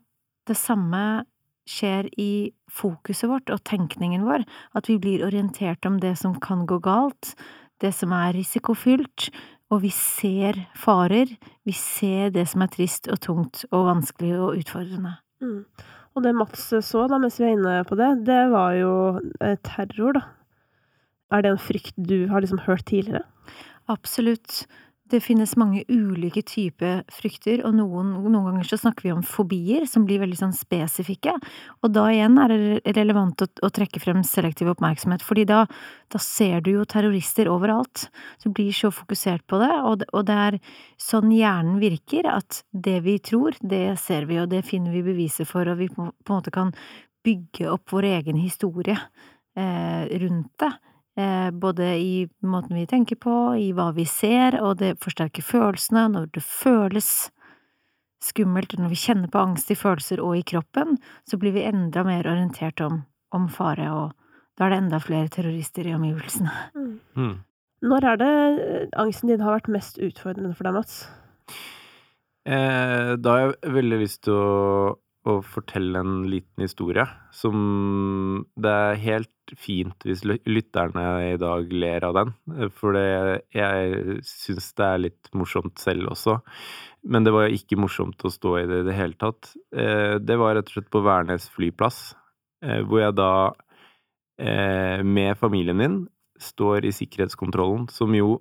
[0.50, 1.24] det samme
[1.70, 4.46] skjer i fokuset vårt og tenkningen vår,
[4.78, 7.36] at vi blir orientert om det som kan gå galt,
[7.84, 9.30] det som er risikofylt,
[9.70, 11.30] og vi ser farer,
[11.68, 15.20] vi ser det som er trist og tungt og vanskelig og utfordrende.
[15.46, 15.62] Mm.
[16.18, 18.94] Og det Mats så, da, mens vi er inne på det, det var jo
[19.46, 20.26] eh, terror, da.
[21.30, 23.26] Er det en frykt du har liksom hørt tidligere?
[23.90, 24.66] Absolutt.
[25.10, 29.88] Det finnes mange ulike typer frykter, og noen, noen, ganger så snakker vi om fobier,
[29.90, 31.34] som blir veldig sånn spesifikke.
[31.82, 35.64] Og da igjen er det relevant å, å trekke frem selektiv oppmerksomhet, fordi da,
[36.14, 38.06] da, ser du jo terrorister overalt.
[38.44, 40.60] Du blir så fokusert på det, og, og, det er
[41.02, 45.50] sånn hjernen virker, at det vi tror, det ser vi, og det finner vi beviser
[45.50, 46.76] for, og vi på, på en måte kan
[47.26, 49.00] bygge opp vår egen historie
[49.58, 50.70] eh, rundt det.
[51.20, 56.06] Eh, både i måten vi tenker på, i hva vi ser, og det forsterker følelsene
[56.14, 57.10] når det føles
[58.24, 60.96] skummelt, når vi kjenner på angst i følelser og i kroppen,
[61.28, 63.02] så blir vi enda mer orientert om,
[63.36, 64.16] om fare, og
[64.56, 66.56] da er det enda flere terrorister i omgivelsene.
[66.80, 67.00] Mm.
[67.20, 67.38] Mm.
[67.90, 68.32] Når er det
[68.64, 70.96] eh, angsten din har vært mest utfordrende for deg, Mats?
[72.48, 77.04] Eh, da har jeg veldig lyst til å å fortelle en liten historie
[77.36, 82.34] som Det er helt fint hvis lytterne i dag ler av den,
[82.78, 86.38] for det, jeg syns det er litt morsomt selv også.
[87.10, 89.50] Men det var ikke morsomt å stå i det i det hele tatt.
[89.74, 92.14] Eh, det var rett og slett på Værnes flyplass,
[92.62, 93.32] eh, hvor jeg da,
[94.38, 95.98] eh, med familien min,
[96.40, 98.38] står i sikkerhetskontrollen, som jo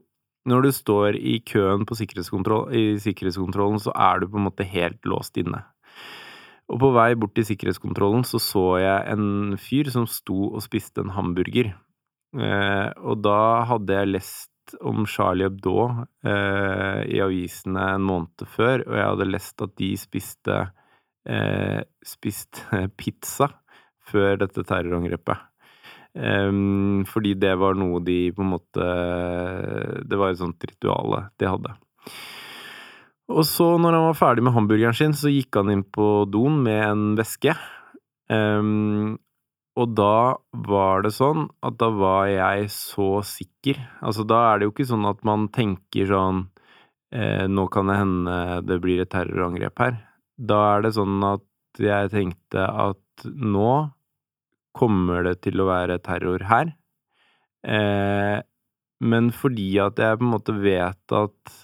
[0.48, 5.36] når du står i køen i sikkerhetskontrollen, så er du på en måte helt låst
[5.36, 5.64] inne.
[6.68, 11.00] Og på vei bort til sikkerhetskontrollen så så jeg en fyr som sto og spiste
[11.04, 11.72] en hamburger.
[12.36, 15.78] Eh, og da hadde jeg lest om Charlie Hebdo
[16.28, 20.58] eh, i avisene en måned før, og jeg hadde lest at de spiste,
[21.24, 23.48] eh, spiste pizza
[24.08, 25.48] før dette terrorangrepet.
[26.18, 28.84] Um, fordi det var noe de på en måte
[30.08, 31.74] Det var et sånt rituale de hadde.
[33.28, 36.62] Og så, når han var ferdig med hamburgeren sin, så gikk han inn på doen
[36.64, 37.52] med en veske.
[38.32, 39.18] Um,
[39.78, 40.38] og da
[40.68, 43.78] var det sånn at da var jeg så sikker.
[44.02, 46.40] Altså, da er det jo ikke sånn at man tenker sånn
[47.14, 50.00] eh, Nå kan det hende det blir et terrorangrep her.
[50.34, 51.46] Da er det sånn at
[51.78, 53.70] jeg tenkte at nå
[54.78, 56.74] kommer det til å være terror her.
[57.62, 58.38] Eh,
[58.98, 61.58] men fordi at jeg på en måte vet at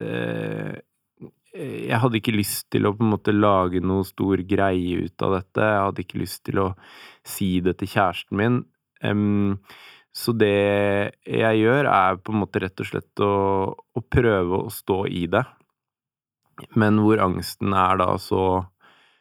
[0.00, 5.36] jeg hadde ikke lyst til å på en måte lage noe stor greie ut av
[5.38, 5.66] dette.
[5.66, 6.68] Jeg hadde ikke lyst til å
[7.26, 8.60] si det til kjæresten min.
[9.02, 9.58] Um,
[10.14, 10.50] så det
[11.26, 13.32] jeg gjør, er på en måte rett og slett å,
[13.74, 15.44] å prøve å stå i det.
[16.78, 18.44] Men hvor angsten er da så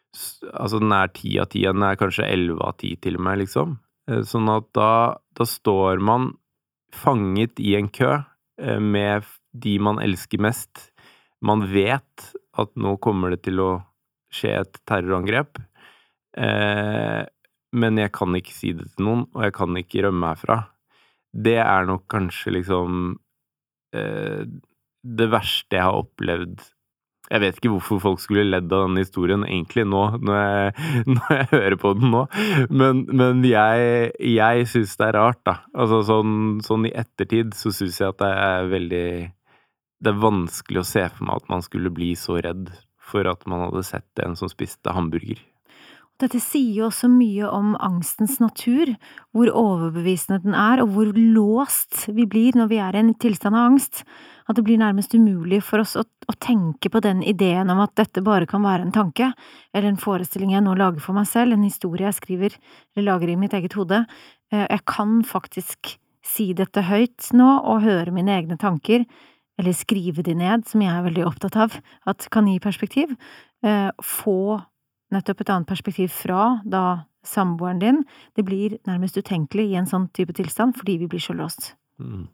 [0.09, 3.43] Altså, den er ti av ti, den er kanskje elleve av ti til og med,
[3.43, 3.75] liksom.
[4.09, 4.93] Eh, sånn at da,
[5.37, 6.31] da står man
[6.89, 10.89] fanget i en kø eh, med de man elsker mest.
[11.45, 13.71] Man vet at nå kommer det til å
[14.33, 15.61] skje et terrorangrep,
[16.37, 17.23] eh,
[17.79, 20.59] men jeg kan ikke si det til noen, og jeg kan ikke rømme herfra.
[21.33, 23.15] Det er nok kanskje liksom
[23.95, 24.43] eh,
[24.99, 26.67] det verste jeg har opplevd
[27.29, 31.35] jeg vet ikke hvorfor folk skulle ledd av denne historien egentlig nå, når jeg, når
[31.35, 32.23] jeg hører på den nå,
[32.73, 35.59] men, men jeg, jeg syns det er rart, da.
[35.77, 36.33] Altså sånn,
[36.65, 39.09] sånn i ettertid så syns jeg at det er veldig
[39.99, 42.71] det er vanskelig å se for meg at man skulle bli så redd
[43.09, 45.39] for at man hadde sett en som spiste hamburger.
[46.19, 48.89] Dette sier jo også mye om angstens natur,
[49.31, 53.55] hvor overbevisende den er, og hvor låst vi blir når vi er i en tilstand
[53.55, 54.01] av angst,
[54.49, 57.95] at det blir nærmest umulig for oss å, å, tenke på den ideen om at
[58.01, 59.31] dette bare kan være en tanke,
[59.71, 63.31] eller en forestilling jeg nå lager for meg selv, en historie jeg skriver eller lager
[63.31, 64.03] i mitt eget hode.
[64.51, 65.93] Eh, jeg kan faktisk
[66.25, 69.07] si dette høyt nå og høre mine egne tanker,
[69.59, 73.15] eller skrive de ned, som jeg er veldig opptatt av at kan gi perspektiv,
[73.63, 74.61] eh, få
[75.11, 78.03] nettopp et annet perspektiv fra da samboeren din,
[78.37, 81.73] det blir nærmest utenkelig i en sånn type tilstand fordi vi blir så låst.
[81.99, 82.29] Mm.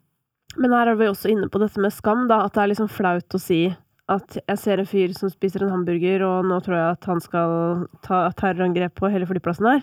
[0.62, 2.92] Men her er vi også inne på dette med skam, da, at det er liksom
[2.92, 3.64] flaut å si
[4.06, 7.22] at jeg ser en fyr som spiser en hamburger, og nå tror jeg at han
[7.22, 9.82] skal ta terrorangrep på hele flyplassen her.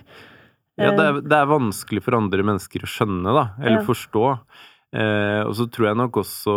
[0.79, 3.85] Ja, det er, det er, vanskelig for andre mennesker å skjønne, da, eller ja.
[3.85, 4.23] forstå.
[4.93, 6.55] Eh, og så tror jeg nok også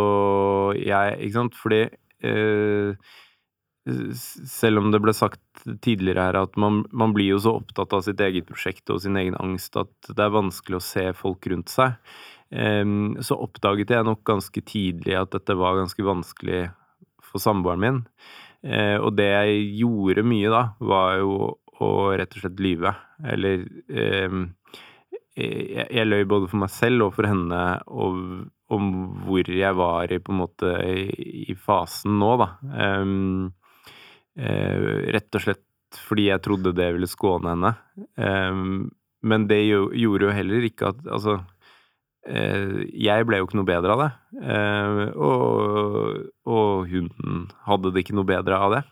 [0.77, 1.81] jeg, ikke sant, fordi
[2.21, 3.13] eh,
[4.45, 8.03] selv om det ble sagt tidligere her at man, man, blir jo så opptatt av
[8.05, 11.71] sitt eget prosjekt og sin egen angst at det er vanskelig å se folk rundt
[11.71, 11.95] seg,
[12.47, 16.61] så oppdaget jeg nok ganske tidlig at dette var ganske vanskelig
[17.27, 17.97] for samboeren min.
[18.63, 21.33] Eh, og det jeg gjorde mye da, var jo
[21.83, 22.93] å rett og slett lyve.
[23.33, 23.65] Eller
[25.37, 28.21] jeg, jeg løy både for meg selv og for henne og,
[28.73, 28.87] om
[29.27, 31.05] hvor jeg var i på en måte i,
[31.51, 32.49] i fasen nå, da.
[33.01, 33.51] Um,
[34.39, 35.63] uh, rett og slett
[36.07, 37.75] fordi jeg trodde det ville skåne henne.
[38.19, 38.89] Um,
[39.27, 41.39] men det gjorde jo heller ikke at Altså,
[42.27, 44.11] uh, jeg ble jo ikke noe bedre av det.
[44.41, 48.83] Uh, og, og hun hadde det ikke noe bedre av det.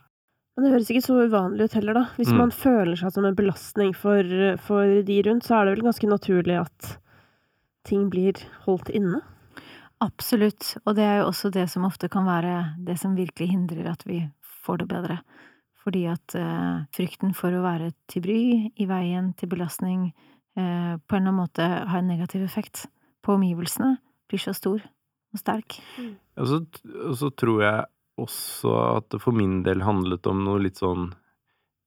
[0.56, 2.04] Men det høres ikke så uvanlig ut heller, da.
[2.16, 2.38] Hvis mm.
[2.40, 6.08] man føler seg som en belastning for, for, de rundt, så er det vel ganske
[6.08, 6.92] naturlig at
[7.86, 9.20] ting blir holdt inne?
[10.04, 12.56] Absolutt, og det er jo også det som ofte kan være
[12.88, 14.22] det som virkelig hindrer at vi
[14.64, 15.20] får det bedre.
[15.84, 18.40] Fordi at eh, frykten for å være til bry,
[18.72, 20.08] i veien, til belastning,
[20.58, 22.88] eh, på en eller annen måte har en negativ effekt
[23.26, 23.98] på omgivelsene,
[24.32, 25.78] blir så stor og sterk.
[26.00, 26.16] Mm.
[26.40, 26.62] Og, så,
[27.10, 27.86] og så tror jeg
[28.22, 31.12] også at det for min del handlet om noe litt sånn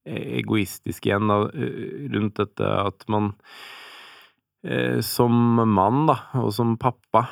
[0.08, 1.42] egoistisk igjen, da,
[2.14, 3.32] rundt dette at man
[5.04, 5.32] som
[5.68, 7.22] mann, da, og som pappa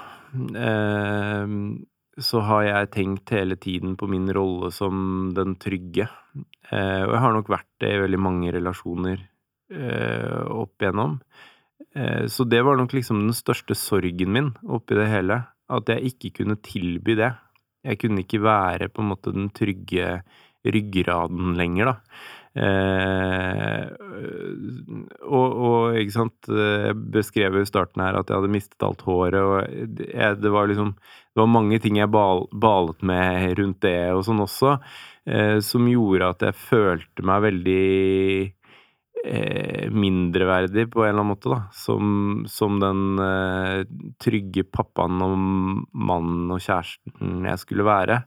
[2.17, 6.07] så har jeg tenkt hele tiden på min rolle som den trygge.
[6.73, 9.21] Og jeg har nok vært det i veldig mange relasjoner
[10.53, 11.19] opp igjennom.
[12.33, 15.43] Så det var nok liksom den største sorgen min oppi det hele.
[15.69, 17.33] At jeg ikke kunne tilby det.
[17.87, 20.21] Jeg kunne ikke være på en måte den trygge
[20.67, 21.97] ryggraden lenger, da.
[22.57, 23.83] Eh,
[25.29, 29.37] og, og, ikke sant Jeg beskrev i starten her at jeg hadde mistet alt håret,
[29.37, 29.59] og
[30.01, 34.25] jeg, det var liksom Det var mange ting jeg bal, balet med rundt det og
[34.25, 34.79] sånn også,
[35.29, 37.85] eh, som gjorde at jeg følte meg veldig
[39.27, 41.63] eh, mindreverdig på en eller annen måte, da.
[41.75, 43.83] Som, som den eh,
[44.23, 45.35] trygge pappaen og
[45.93, 48.21] mannen og kjæresten jeg skulle være.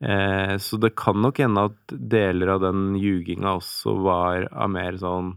[0.00, 4.96] Eh, så det kan nok hende at deler av den ljuginga også var av mer
[4.96, 5.34] sånn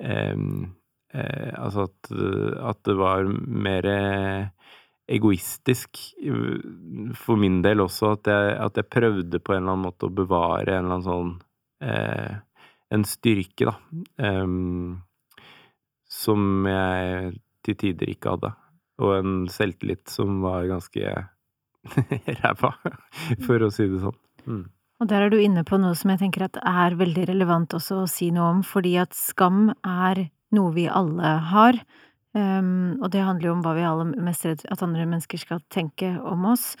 [0.00, 0.36] eh,
[1.12, 2.12] eh, Altså at,
[2.70, 3.88] at, det var mer
[5.10, 5.98] egoistisk
[7.18, 8.14] for min del også.
[8.16, 11.08] At jeg, at jeg, prøvde på en eller annen måte å bevare en eller annen
[11.10, 11.34] sånn
[11.84, 12.38] eh,
[12.90, 13.76] En styrke, da.
[16.10, 17.30] som jeg
[17.66, 18.50] til tider ikke hadde.
[19.00, 21.14] Og en selvtillit som var ganske
[22.42, 22.74] ræva,
[23.46, 24.18] for å si det sånn.
[24.44, 24.66] Mm.
[25.00, 28.02] Og der er du inne på noe som jeg tenker at er veldig relevant også
[28.02, 31.78] å si noe om, fordi at skam er noe vi alle har.
[32.36, 35.62] Um, og det handler jo om hva vi alle mest redd at andre mennesker skal
[35.72, 36.74] tenke om oss.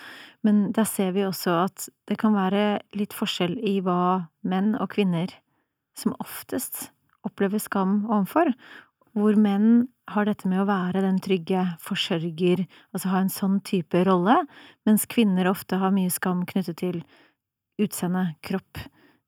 [0.46, 4.92] Men der ser vi også at det kan være litt forskjell i hva menn og
[4.92, 5.32] kvinner
[6.00, 6.88] som oftest
[7.26, 8.52] opplever skam overfor,
[9.16, 14.04] hvor menn har dette med å være den trygge forsørger, altså ha en sånn type
[14.06, 14.36] rolle,
[14.86, 17.00] mens kvinner ofte har mye skam knyttet til
[17.80, 18.80] utseende, kropp,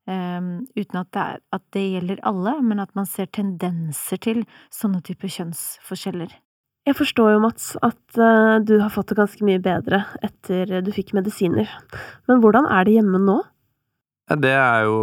[0.07, 4.43] um, uten at det, er, at det, gjelder alle, men at man ser tendenser til
[4.73, 6.33] sånne typer kjønnsforskjeller.
[6.83, 10.91] Jeg forstår jo, Mats, at uh, du har fått det ganske mye bedre etter du
[10.95, 11.71] fikk medisiner,
[12.27, 13.39] men hvordan er det hjemme nå?
[14.29, 14.99] Det er jo,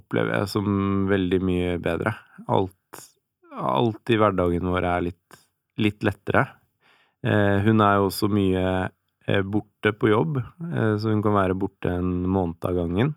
[0.00, 0.66] opplever jeg som
[1.08, 2.16] veldig mye bedre.
[2.50, 2.74] Alt
[3.54, 5.40] alt i hverdagen vår er litt,
[5.80, 6.46] litt lettere.
[7.24, 11.58] Eh, hun er jo også mye eh, borte på jobb, eh, så hun kan være
[11.58, 13.14] borte en måned av gangen.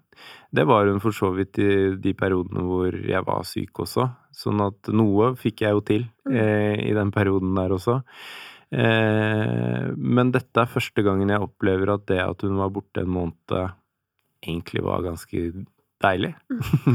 [0.53, 4.64] Det var hun for så vidt i de periodene hvor jeg var syk også, sånn
[4.66, 6.86] at noe fikk jeg jo til mm.
[6.88, 7.99] i den perioden der også.
[8.72, 13.53] Men dette er første gangen jeg opplever at det at hun var borte en måned,
[14.41, 15.43] egentlig var ganske
[16.03, 16.33] deilig.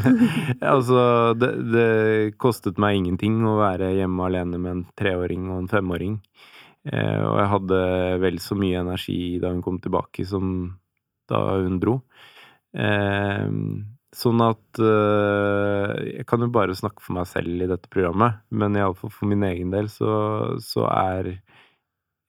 [0.75, 1.01] altså,
[1.39, 1.89] det, det
[2.41, 6.19] kostet meg ingenting å være hjemme alene med en treåring og en femåring.
[6.91, 7.81] Eh, og jeg hadde
[8.23, 10.47] vel så mye energi da hun kom tilbake som
[11.31, 12.01] da hun dro.
[12.73, 13.49] Eh,
[14.13, 18.79] sånn at eh, Jeg kan jo bare snakke for meg selv i dette programmet, men
[18.79, 20.13] iallfall for min egen del så,
[20.63, 21.35] så er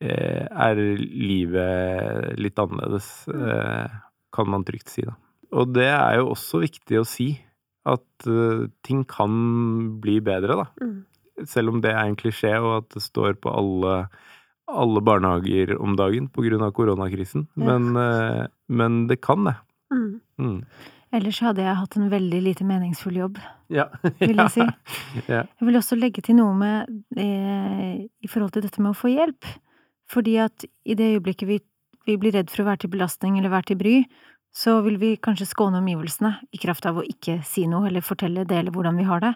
[0.03, 3.93] er livet litt annerledes, eh,
[4.33, 5.15] kan man trygt si, da.
[5.53, 7.33] Og det er jo også viktig å si,
[7.85, 9.33] at uh, ting kan
[10.01, 10.69] bli bedre, da.
[10.81, 11.01] Mm.
[11.49, 14.03] Selv om det er en klisjé, og at det står på alle
[14.73, 16.71] alle barnehager om dagen pga.
[16.71, 17.47] koronakrisen.
[17.55, 17.77] Ja.
[17.77, 19.55] Men, uh, men, det kan det.
[19.91, 20.19] Mm.
[20.39, 20.61] Mm.
[21.13, 23.37] Ellers hadde jeg hatt en veldig lite meningsfull jobb,
[23.69, 23.85] ja.
[24.17, 24.65] vil jeg si.
[25.27, 25.43] ja.
[25.45, 26.89] Jeg vil også legge til noe med
[27.21, 29.45] eh, i forhold til dette med å få hjelp.
[30.09, 31.59] Fordi at i det øyeblikket vi,
[32.07, 33.95] vi, blir redd for å være til belastning eller være til bry,
[34.53, 38.45] så vil vi kanskje skåne omgivelsene i kraft av å ikke si noe eller fortelle,
[38.45, 39.33] dele hvordan vi har det.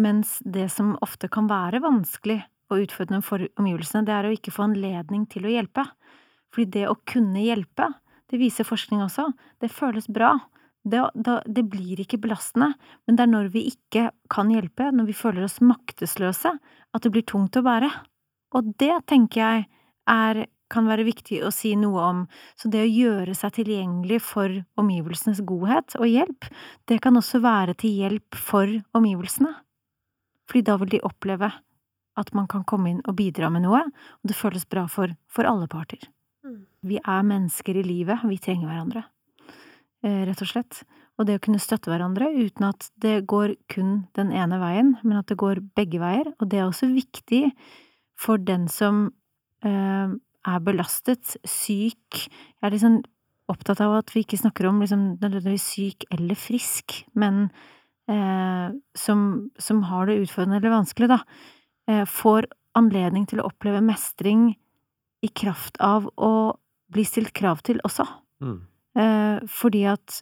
[0.00, 2.40] Mens det som ofte kan være vanskelig
[2.70, 5.84] og utfordrende for omgivelsene, det er å ikke få anledning til å hjelpe.
[6.54, 7.90] Fordi det å kunne hjelpe,
[8.30, 9.28] det viser forskning også,
[9.62, 10.36] det føles bra.
[10.80, 12.70] Det, det, blir ikke belastende,
[13.04, 16.54] men det er når vi ikke kan hjelpe, når vi føler oss maktesløse,
[16.90, 17.90] at det blir tungt å bære.
[18.56, 19.66] Og det tenker jeg
[20.08, 22.20] er, kan være viktig å si noe om,
[22.58, 26.46] så det å gjøre seg tilgjengelig for omgivelsenes godhet og hjelp,
[26.90, 29.52] det kan også være til hjelp for omgivelsene.
[30.50, 31.52] Fordi da vil de oppleve
[32.18, 35.48] at man kan komme inn og bidra med noe, og det føles bra for, for
[35.48, 36.02] alle parter.
[36.46, 36.64] Mm.
[36.86, 39.04] Vi er mennesker i livet, vi trenger hverandre,
[40.04, 40.82] eh, rett og slett.
[41.20, 45.20] Og det å kunne støtte hverandre uten at det går kun den ene veien, men
[45.20, 47.50] at det går begge veier, og det er også viktig
[48.20, 49.10] for den som
[49.64, 50.16] eh,
[50.48, 53.00] er belastet, syk Jeg er liksom
[53.50, 57.48] opptatt av at vi ikke snakker om liksom nødvendigvis syk eller frisk, men
[58.08, 61.18] eh, som, som har det utfordrende eller vanskelig, da
[61.90, 62.46] Eh, får
[62.78, 64.52] anledning til å oppleve mestring
[65.24, 66.32] i kraft av å
[66.92, 68.06] bli stilt krav til også.
[68.44, 68.58] Mm.
[69.00, 70.20] Eh, fordi at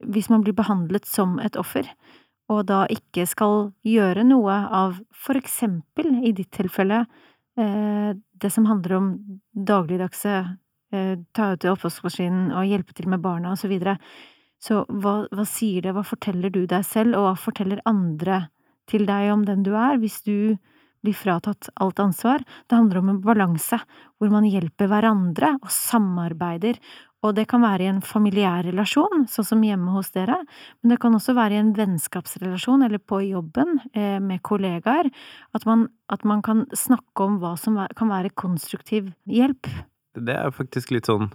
[0.00, 1.88] hvis man blir behandlet som et offer,
[2.50, 7.04] og da ikke skal gjøre noe av for eksempel, i ditt tilfelle,
[7.56, 9.06] det som handler om
[9.52, 10.34] dagligdagse
[10.90, 13.96] ta ut oppvaskmaskinen og hjelpe til med barna og så videre,
[14.60, 18.42] så hva, hva sier det, hva forteller du deg selv, og hva forteller andre
[18.90, 20.56] til deg om den du er, hvis du
[21.00, 22.42] blir fratatt alt ansvar.
[22.68, 23.78] Det handler om en balanse,
[24.20, 26.76] hvor man hjelper hverandre og samarbeider,
[27.20, 30.38] og det kan være i en familiær relasjon, sånn som hjemme hos dere,
[30.80, 35.10] men det kan også være i en vennskapsrelasjon eller på jobben eh, med kollegaer,
[35.56, 39.68] at man, at man, kan snakke om hva som kan være konstruktiv hjelp.
[40.16, 41.28] Det er faktisk litt sånn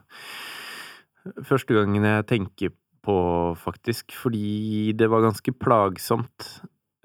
[1.45, 2.73] første gangen jeg tenker
[3.05, 3.17] på,
[3.61, 6.47] faktisk, fordi det var ganske plagsomt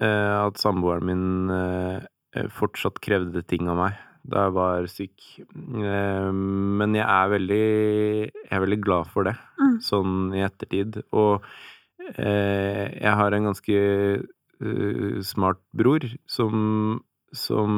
[0.01, 5.27] eh, at samboeren min eh, fortsatt krevde ting av meg da jeg var syk.
[5.41, 7.65] Eh, men jeg er veldig
[8.31, 9.77] Jeg er veldig glad for det, mm.
[9.85, 11.01] sånn i ettertid.
[11.11, 11.45] Og
[12.15, 13.81] eh, jeg har en ganske
[15.25, 16.99] smart bror som
[17.33, 17.71] som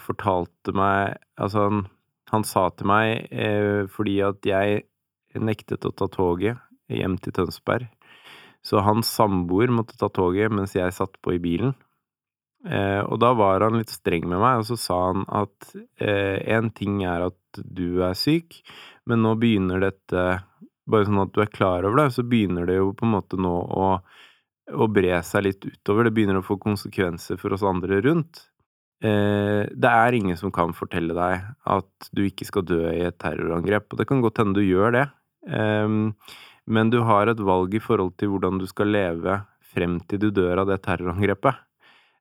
[0.00, 1.84] fortalte meg Altså, han,
[2.32, 3.28] han sa til meg
[3.94, 4.82] fordi at jeg
[5.38, 6.58] nektet å ta toget
[6.90, 7.86] hjem til Tønsberg.
[8.64, 11.74] Så hans samboer måtte ta toget mens jeg satt på i bilen.
[12.64, 16.70] Eh, og da var han litt streng med meg, og så sa han at én
[16.70, 18.62] eh, ting er at du er syk,
[19.08, 20.26] men nå begynner dette
[20.84, 23.38] Bare sånn at du er klar over det, så begynner det jo på en måte
[23.40, 23.86] nå å,
[24.76, 26.04] å bre seg litt utover.
[26.04, 28.42] Det begynner å få konsekvenser for oss andre rundt.
[29.00, 33.16] Eh, det er ingen som kan fortelle deg at du ikke skal dø i et
[33.16, 35.06] terrorangrep, og det kan godt hende du gjør det.
[35.48, 35.96] Eh,
[36.76, 39.40] men du har et valg i forhold til hvordan du skal leve
[39.74, 41.63] frem til du dør av det terrorangrepet.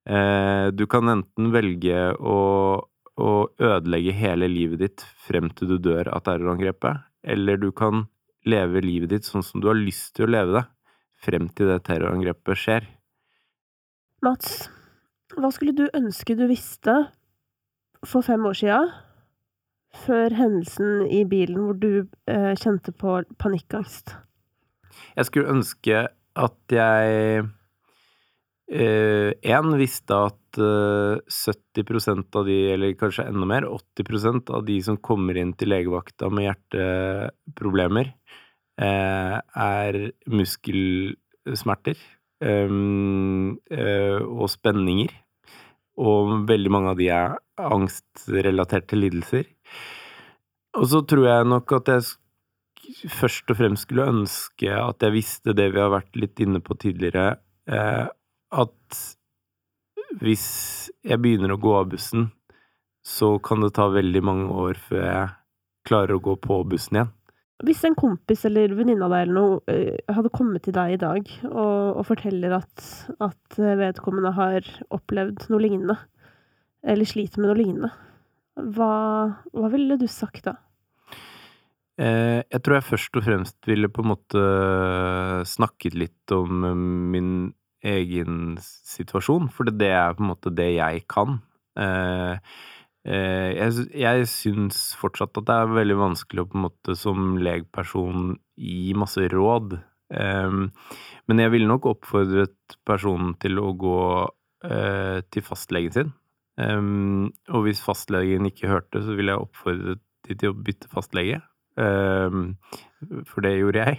[0.03, 2.39] Eh, du kan enten velge å,
[3.15, 8.05] å ødelegge hele livet ditt frem til du dør av terrorangrepet, eller du kan
[8.43, 10.65] leve livet ditt sånn som du har lyst til å leve det,
[11.23, 12.89] frem til det terrorangrepet skjer.
[14.23, 14.67] Mats,
[15.35, 16.97] hva skulle du ønske du visste
[18.03, 18.81] for fem år sia,
[20.03, 21.91] før hendelsen i bilen hvor du
[22.27, 24.17] eh, kjente på panikkangst?
[25.15, 27.45] Jeg skulle ønske at jeg
[28.71, 34.77] Én eh, visste at eh, 70% av de, eller kanskje enda mer, 80% av de
[34.85, 38.13] som kommer inn til legevakta med hjerteproblemer,
[38.79, 39.35] eh,
[39.67, 39.99] er
[40.31, 41.99] muskelsmerter
[42.43, 45.11] eh, og spenninger.
[46.03, 49.45] Og veldig mange av de er angstrelaterte lidelser.
[50.79, 52.01] Og så tror jeg nok at jeg
[53.13, 56.75] først og fremst skulle ønske at jeg visste det vi har vært litt inne på
[56.81, 57.37] tidligere,
[57.69, 58.07] eh,
[58.53, 59.01] at
[60.21, 60.45] hvis
[61.03, 62.29] jeg begynner å gå av bussen,
[63.03, 65.33] så kan det ta veldig mange år før jeg
[65.87, 67.11] klarer å gå på bussen igjen.
[67.63, 70.99] Hvis en kompis eller venninne av deg eller noe eh, hadde kommet til deg i
[70.99, 72.87] dag og, og forteller at,
[73.23, 75.95] at vedkommende har opplevd noe lignende,
[76.83, 77.91] eller sliter med noe lignende,
[78.75, 78.93] hva,
[79.55, 80.57] hva ville du sagt da?
[82.01, 84.43] Eh, jeg tror jeg først og fremst ville på en måte
[85.47, 86.65] snakket litt om
[87.13, 87.33] min
[87.83, 91.39] egen situasjon, for det er på en måte det jeg kan.
[91.79, 92.37] Eh,
[93.03, 98.37] jeg, jeg syns fortsatt at det er veldig vanskelig å på en måte som legperson
[98.55, 99.75] gi masse råd.
[100.13, 103.99] Men jeg ville nok oppfordret personen til å gå
[105.35, 106.13] til fastlegen sin.
[106.63, 111.41] Og hvis fastlegen ikke hørte, så ville jeg oppfordret de til å bytte fastlege.
[111.75, 112.57] Um,
[113.25, 113.95] for det gjorde jeg.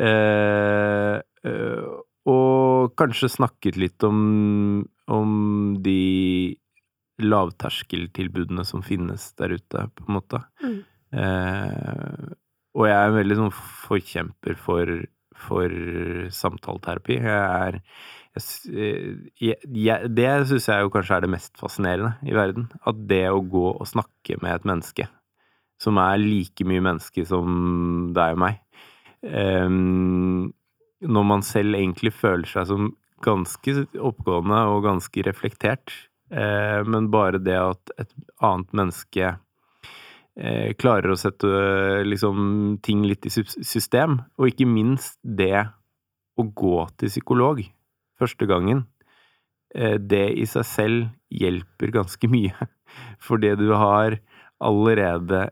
[0.00, 1.20] uh,
[2.30, 5.32] og kanskje snakket litt om, om
[5.84, 6.56] de
[7.22, 10.40] lavterskeltilbudene som finnes der ute, på en måte.
[10.64, 10.78] Mm.
[11.20, 12.32] Eh,
[12.74, 14.94] og jeg er en veldig sånn forkjemper for,
[15.46, 15.74] for
[16.34, 17.20] samtaleterapi.
[17.22, 17.80] Jeg er
[18.34, 22.66] jeg, jeg, Det syns jeg jo kanskje er det mest fascinerende i verden.
[22.82, 25.06] At det å gå og snakke med et menneske
[25.82, 28.60] som er like mye menneske som deg og meg.
[29.24, 30.52] Um,
[31.04, 32.92] når man selv egentlig føler seg som
[33.24, 35.92] ganske oppgående og ganske reflektert,
[36.34, 38.12] uh, men bare det at et
[38.44, 41.50] annet menneske uh, klarer å sette
[42.06, 45.66] liksom ting litt i system, og ikke minst det
[46.34, 47.62] å gå til psykolog
[48.18, 48.86] første gangen,
[49.74, 52.66] det i seg selv hjelper ganske mye.
[53.26, 54.14] Fordi du har
[54.62, 55.48] allerede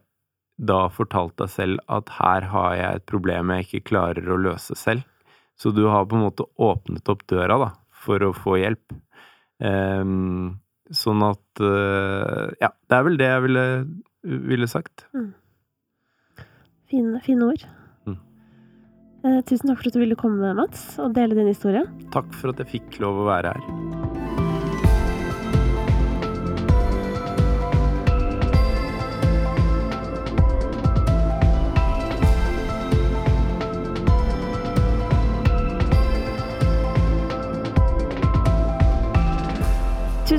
[0.62, 4.76] da fortalt deg selv at her har jeg et problem jeg ikke klarer å løse
[4.78, 5.03] selv.
[5.61, 7.70] Så du har på en måte åpnet opp døra, da,
[8.05, 8.96] for å få hjelp.
[9.62, 10.59] Um,
[10.90, 13.66] sånn at uh, Ja, det er vel det jeg ville,
[14.50, 15.07] ville sagt.
[15.14, 15.30] Mm.
[16.92, 17.66] Fine, fine ord.
[18.09, 18.18] Mm.
[19.24, 21.86] Uh, tusen takk for at du ville komme, Mats, og dele din historie.
[22.16, 24.01] Takk for at jeg fikk lov å være her.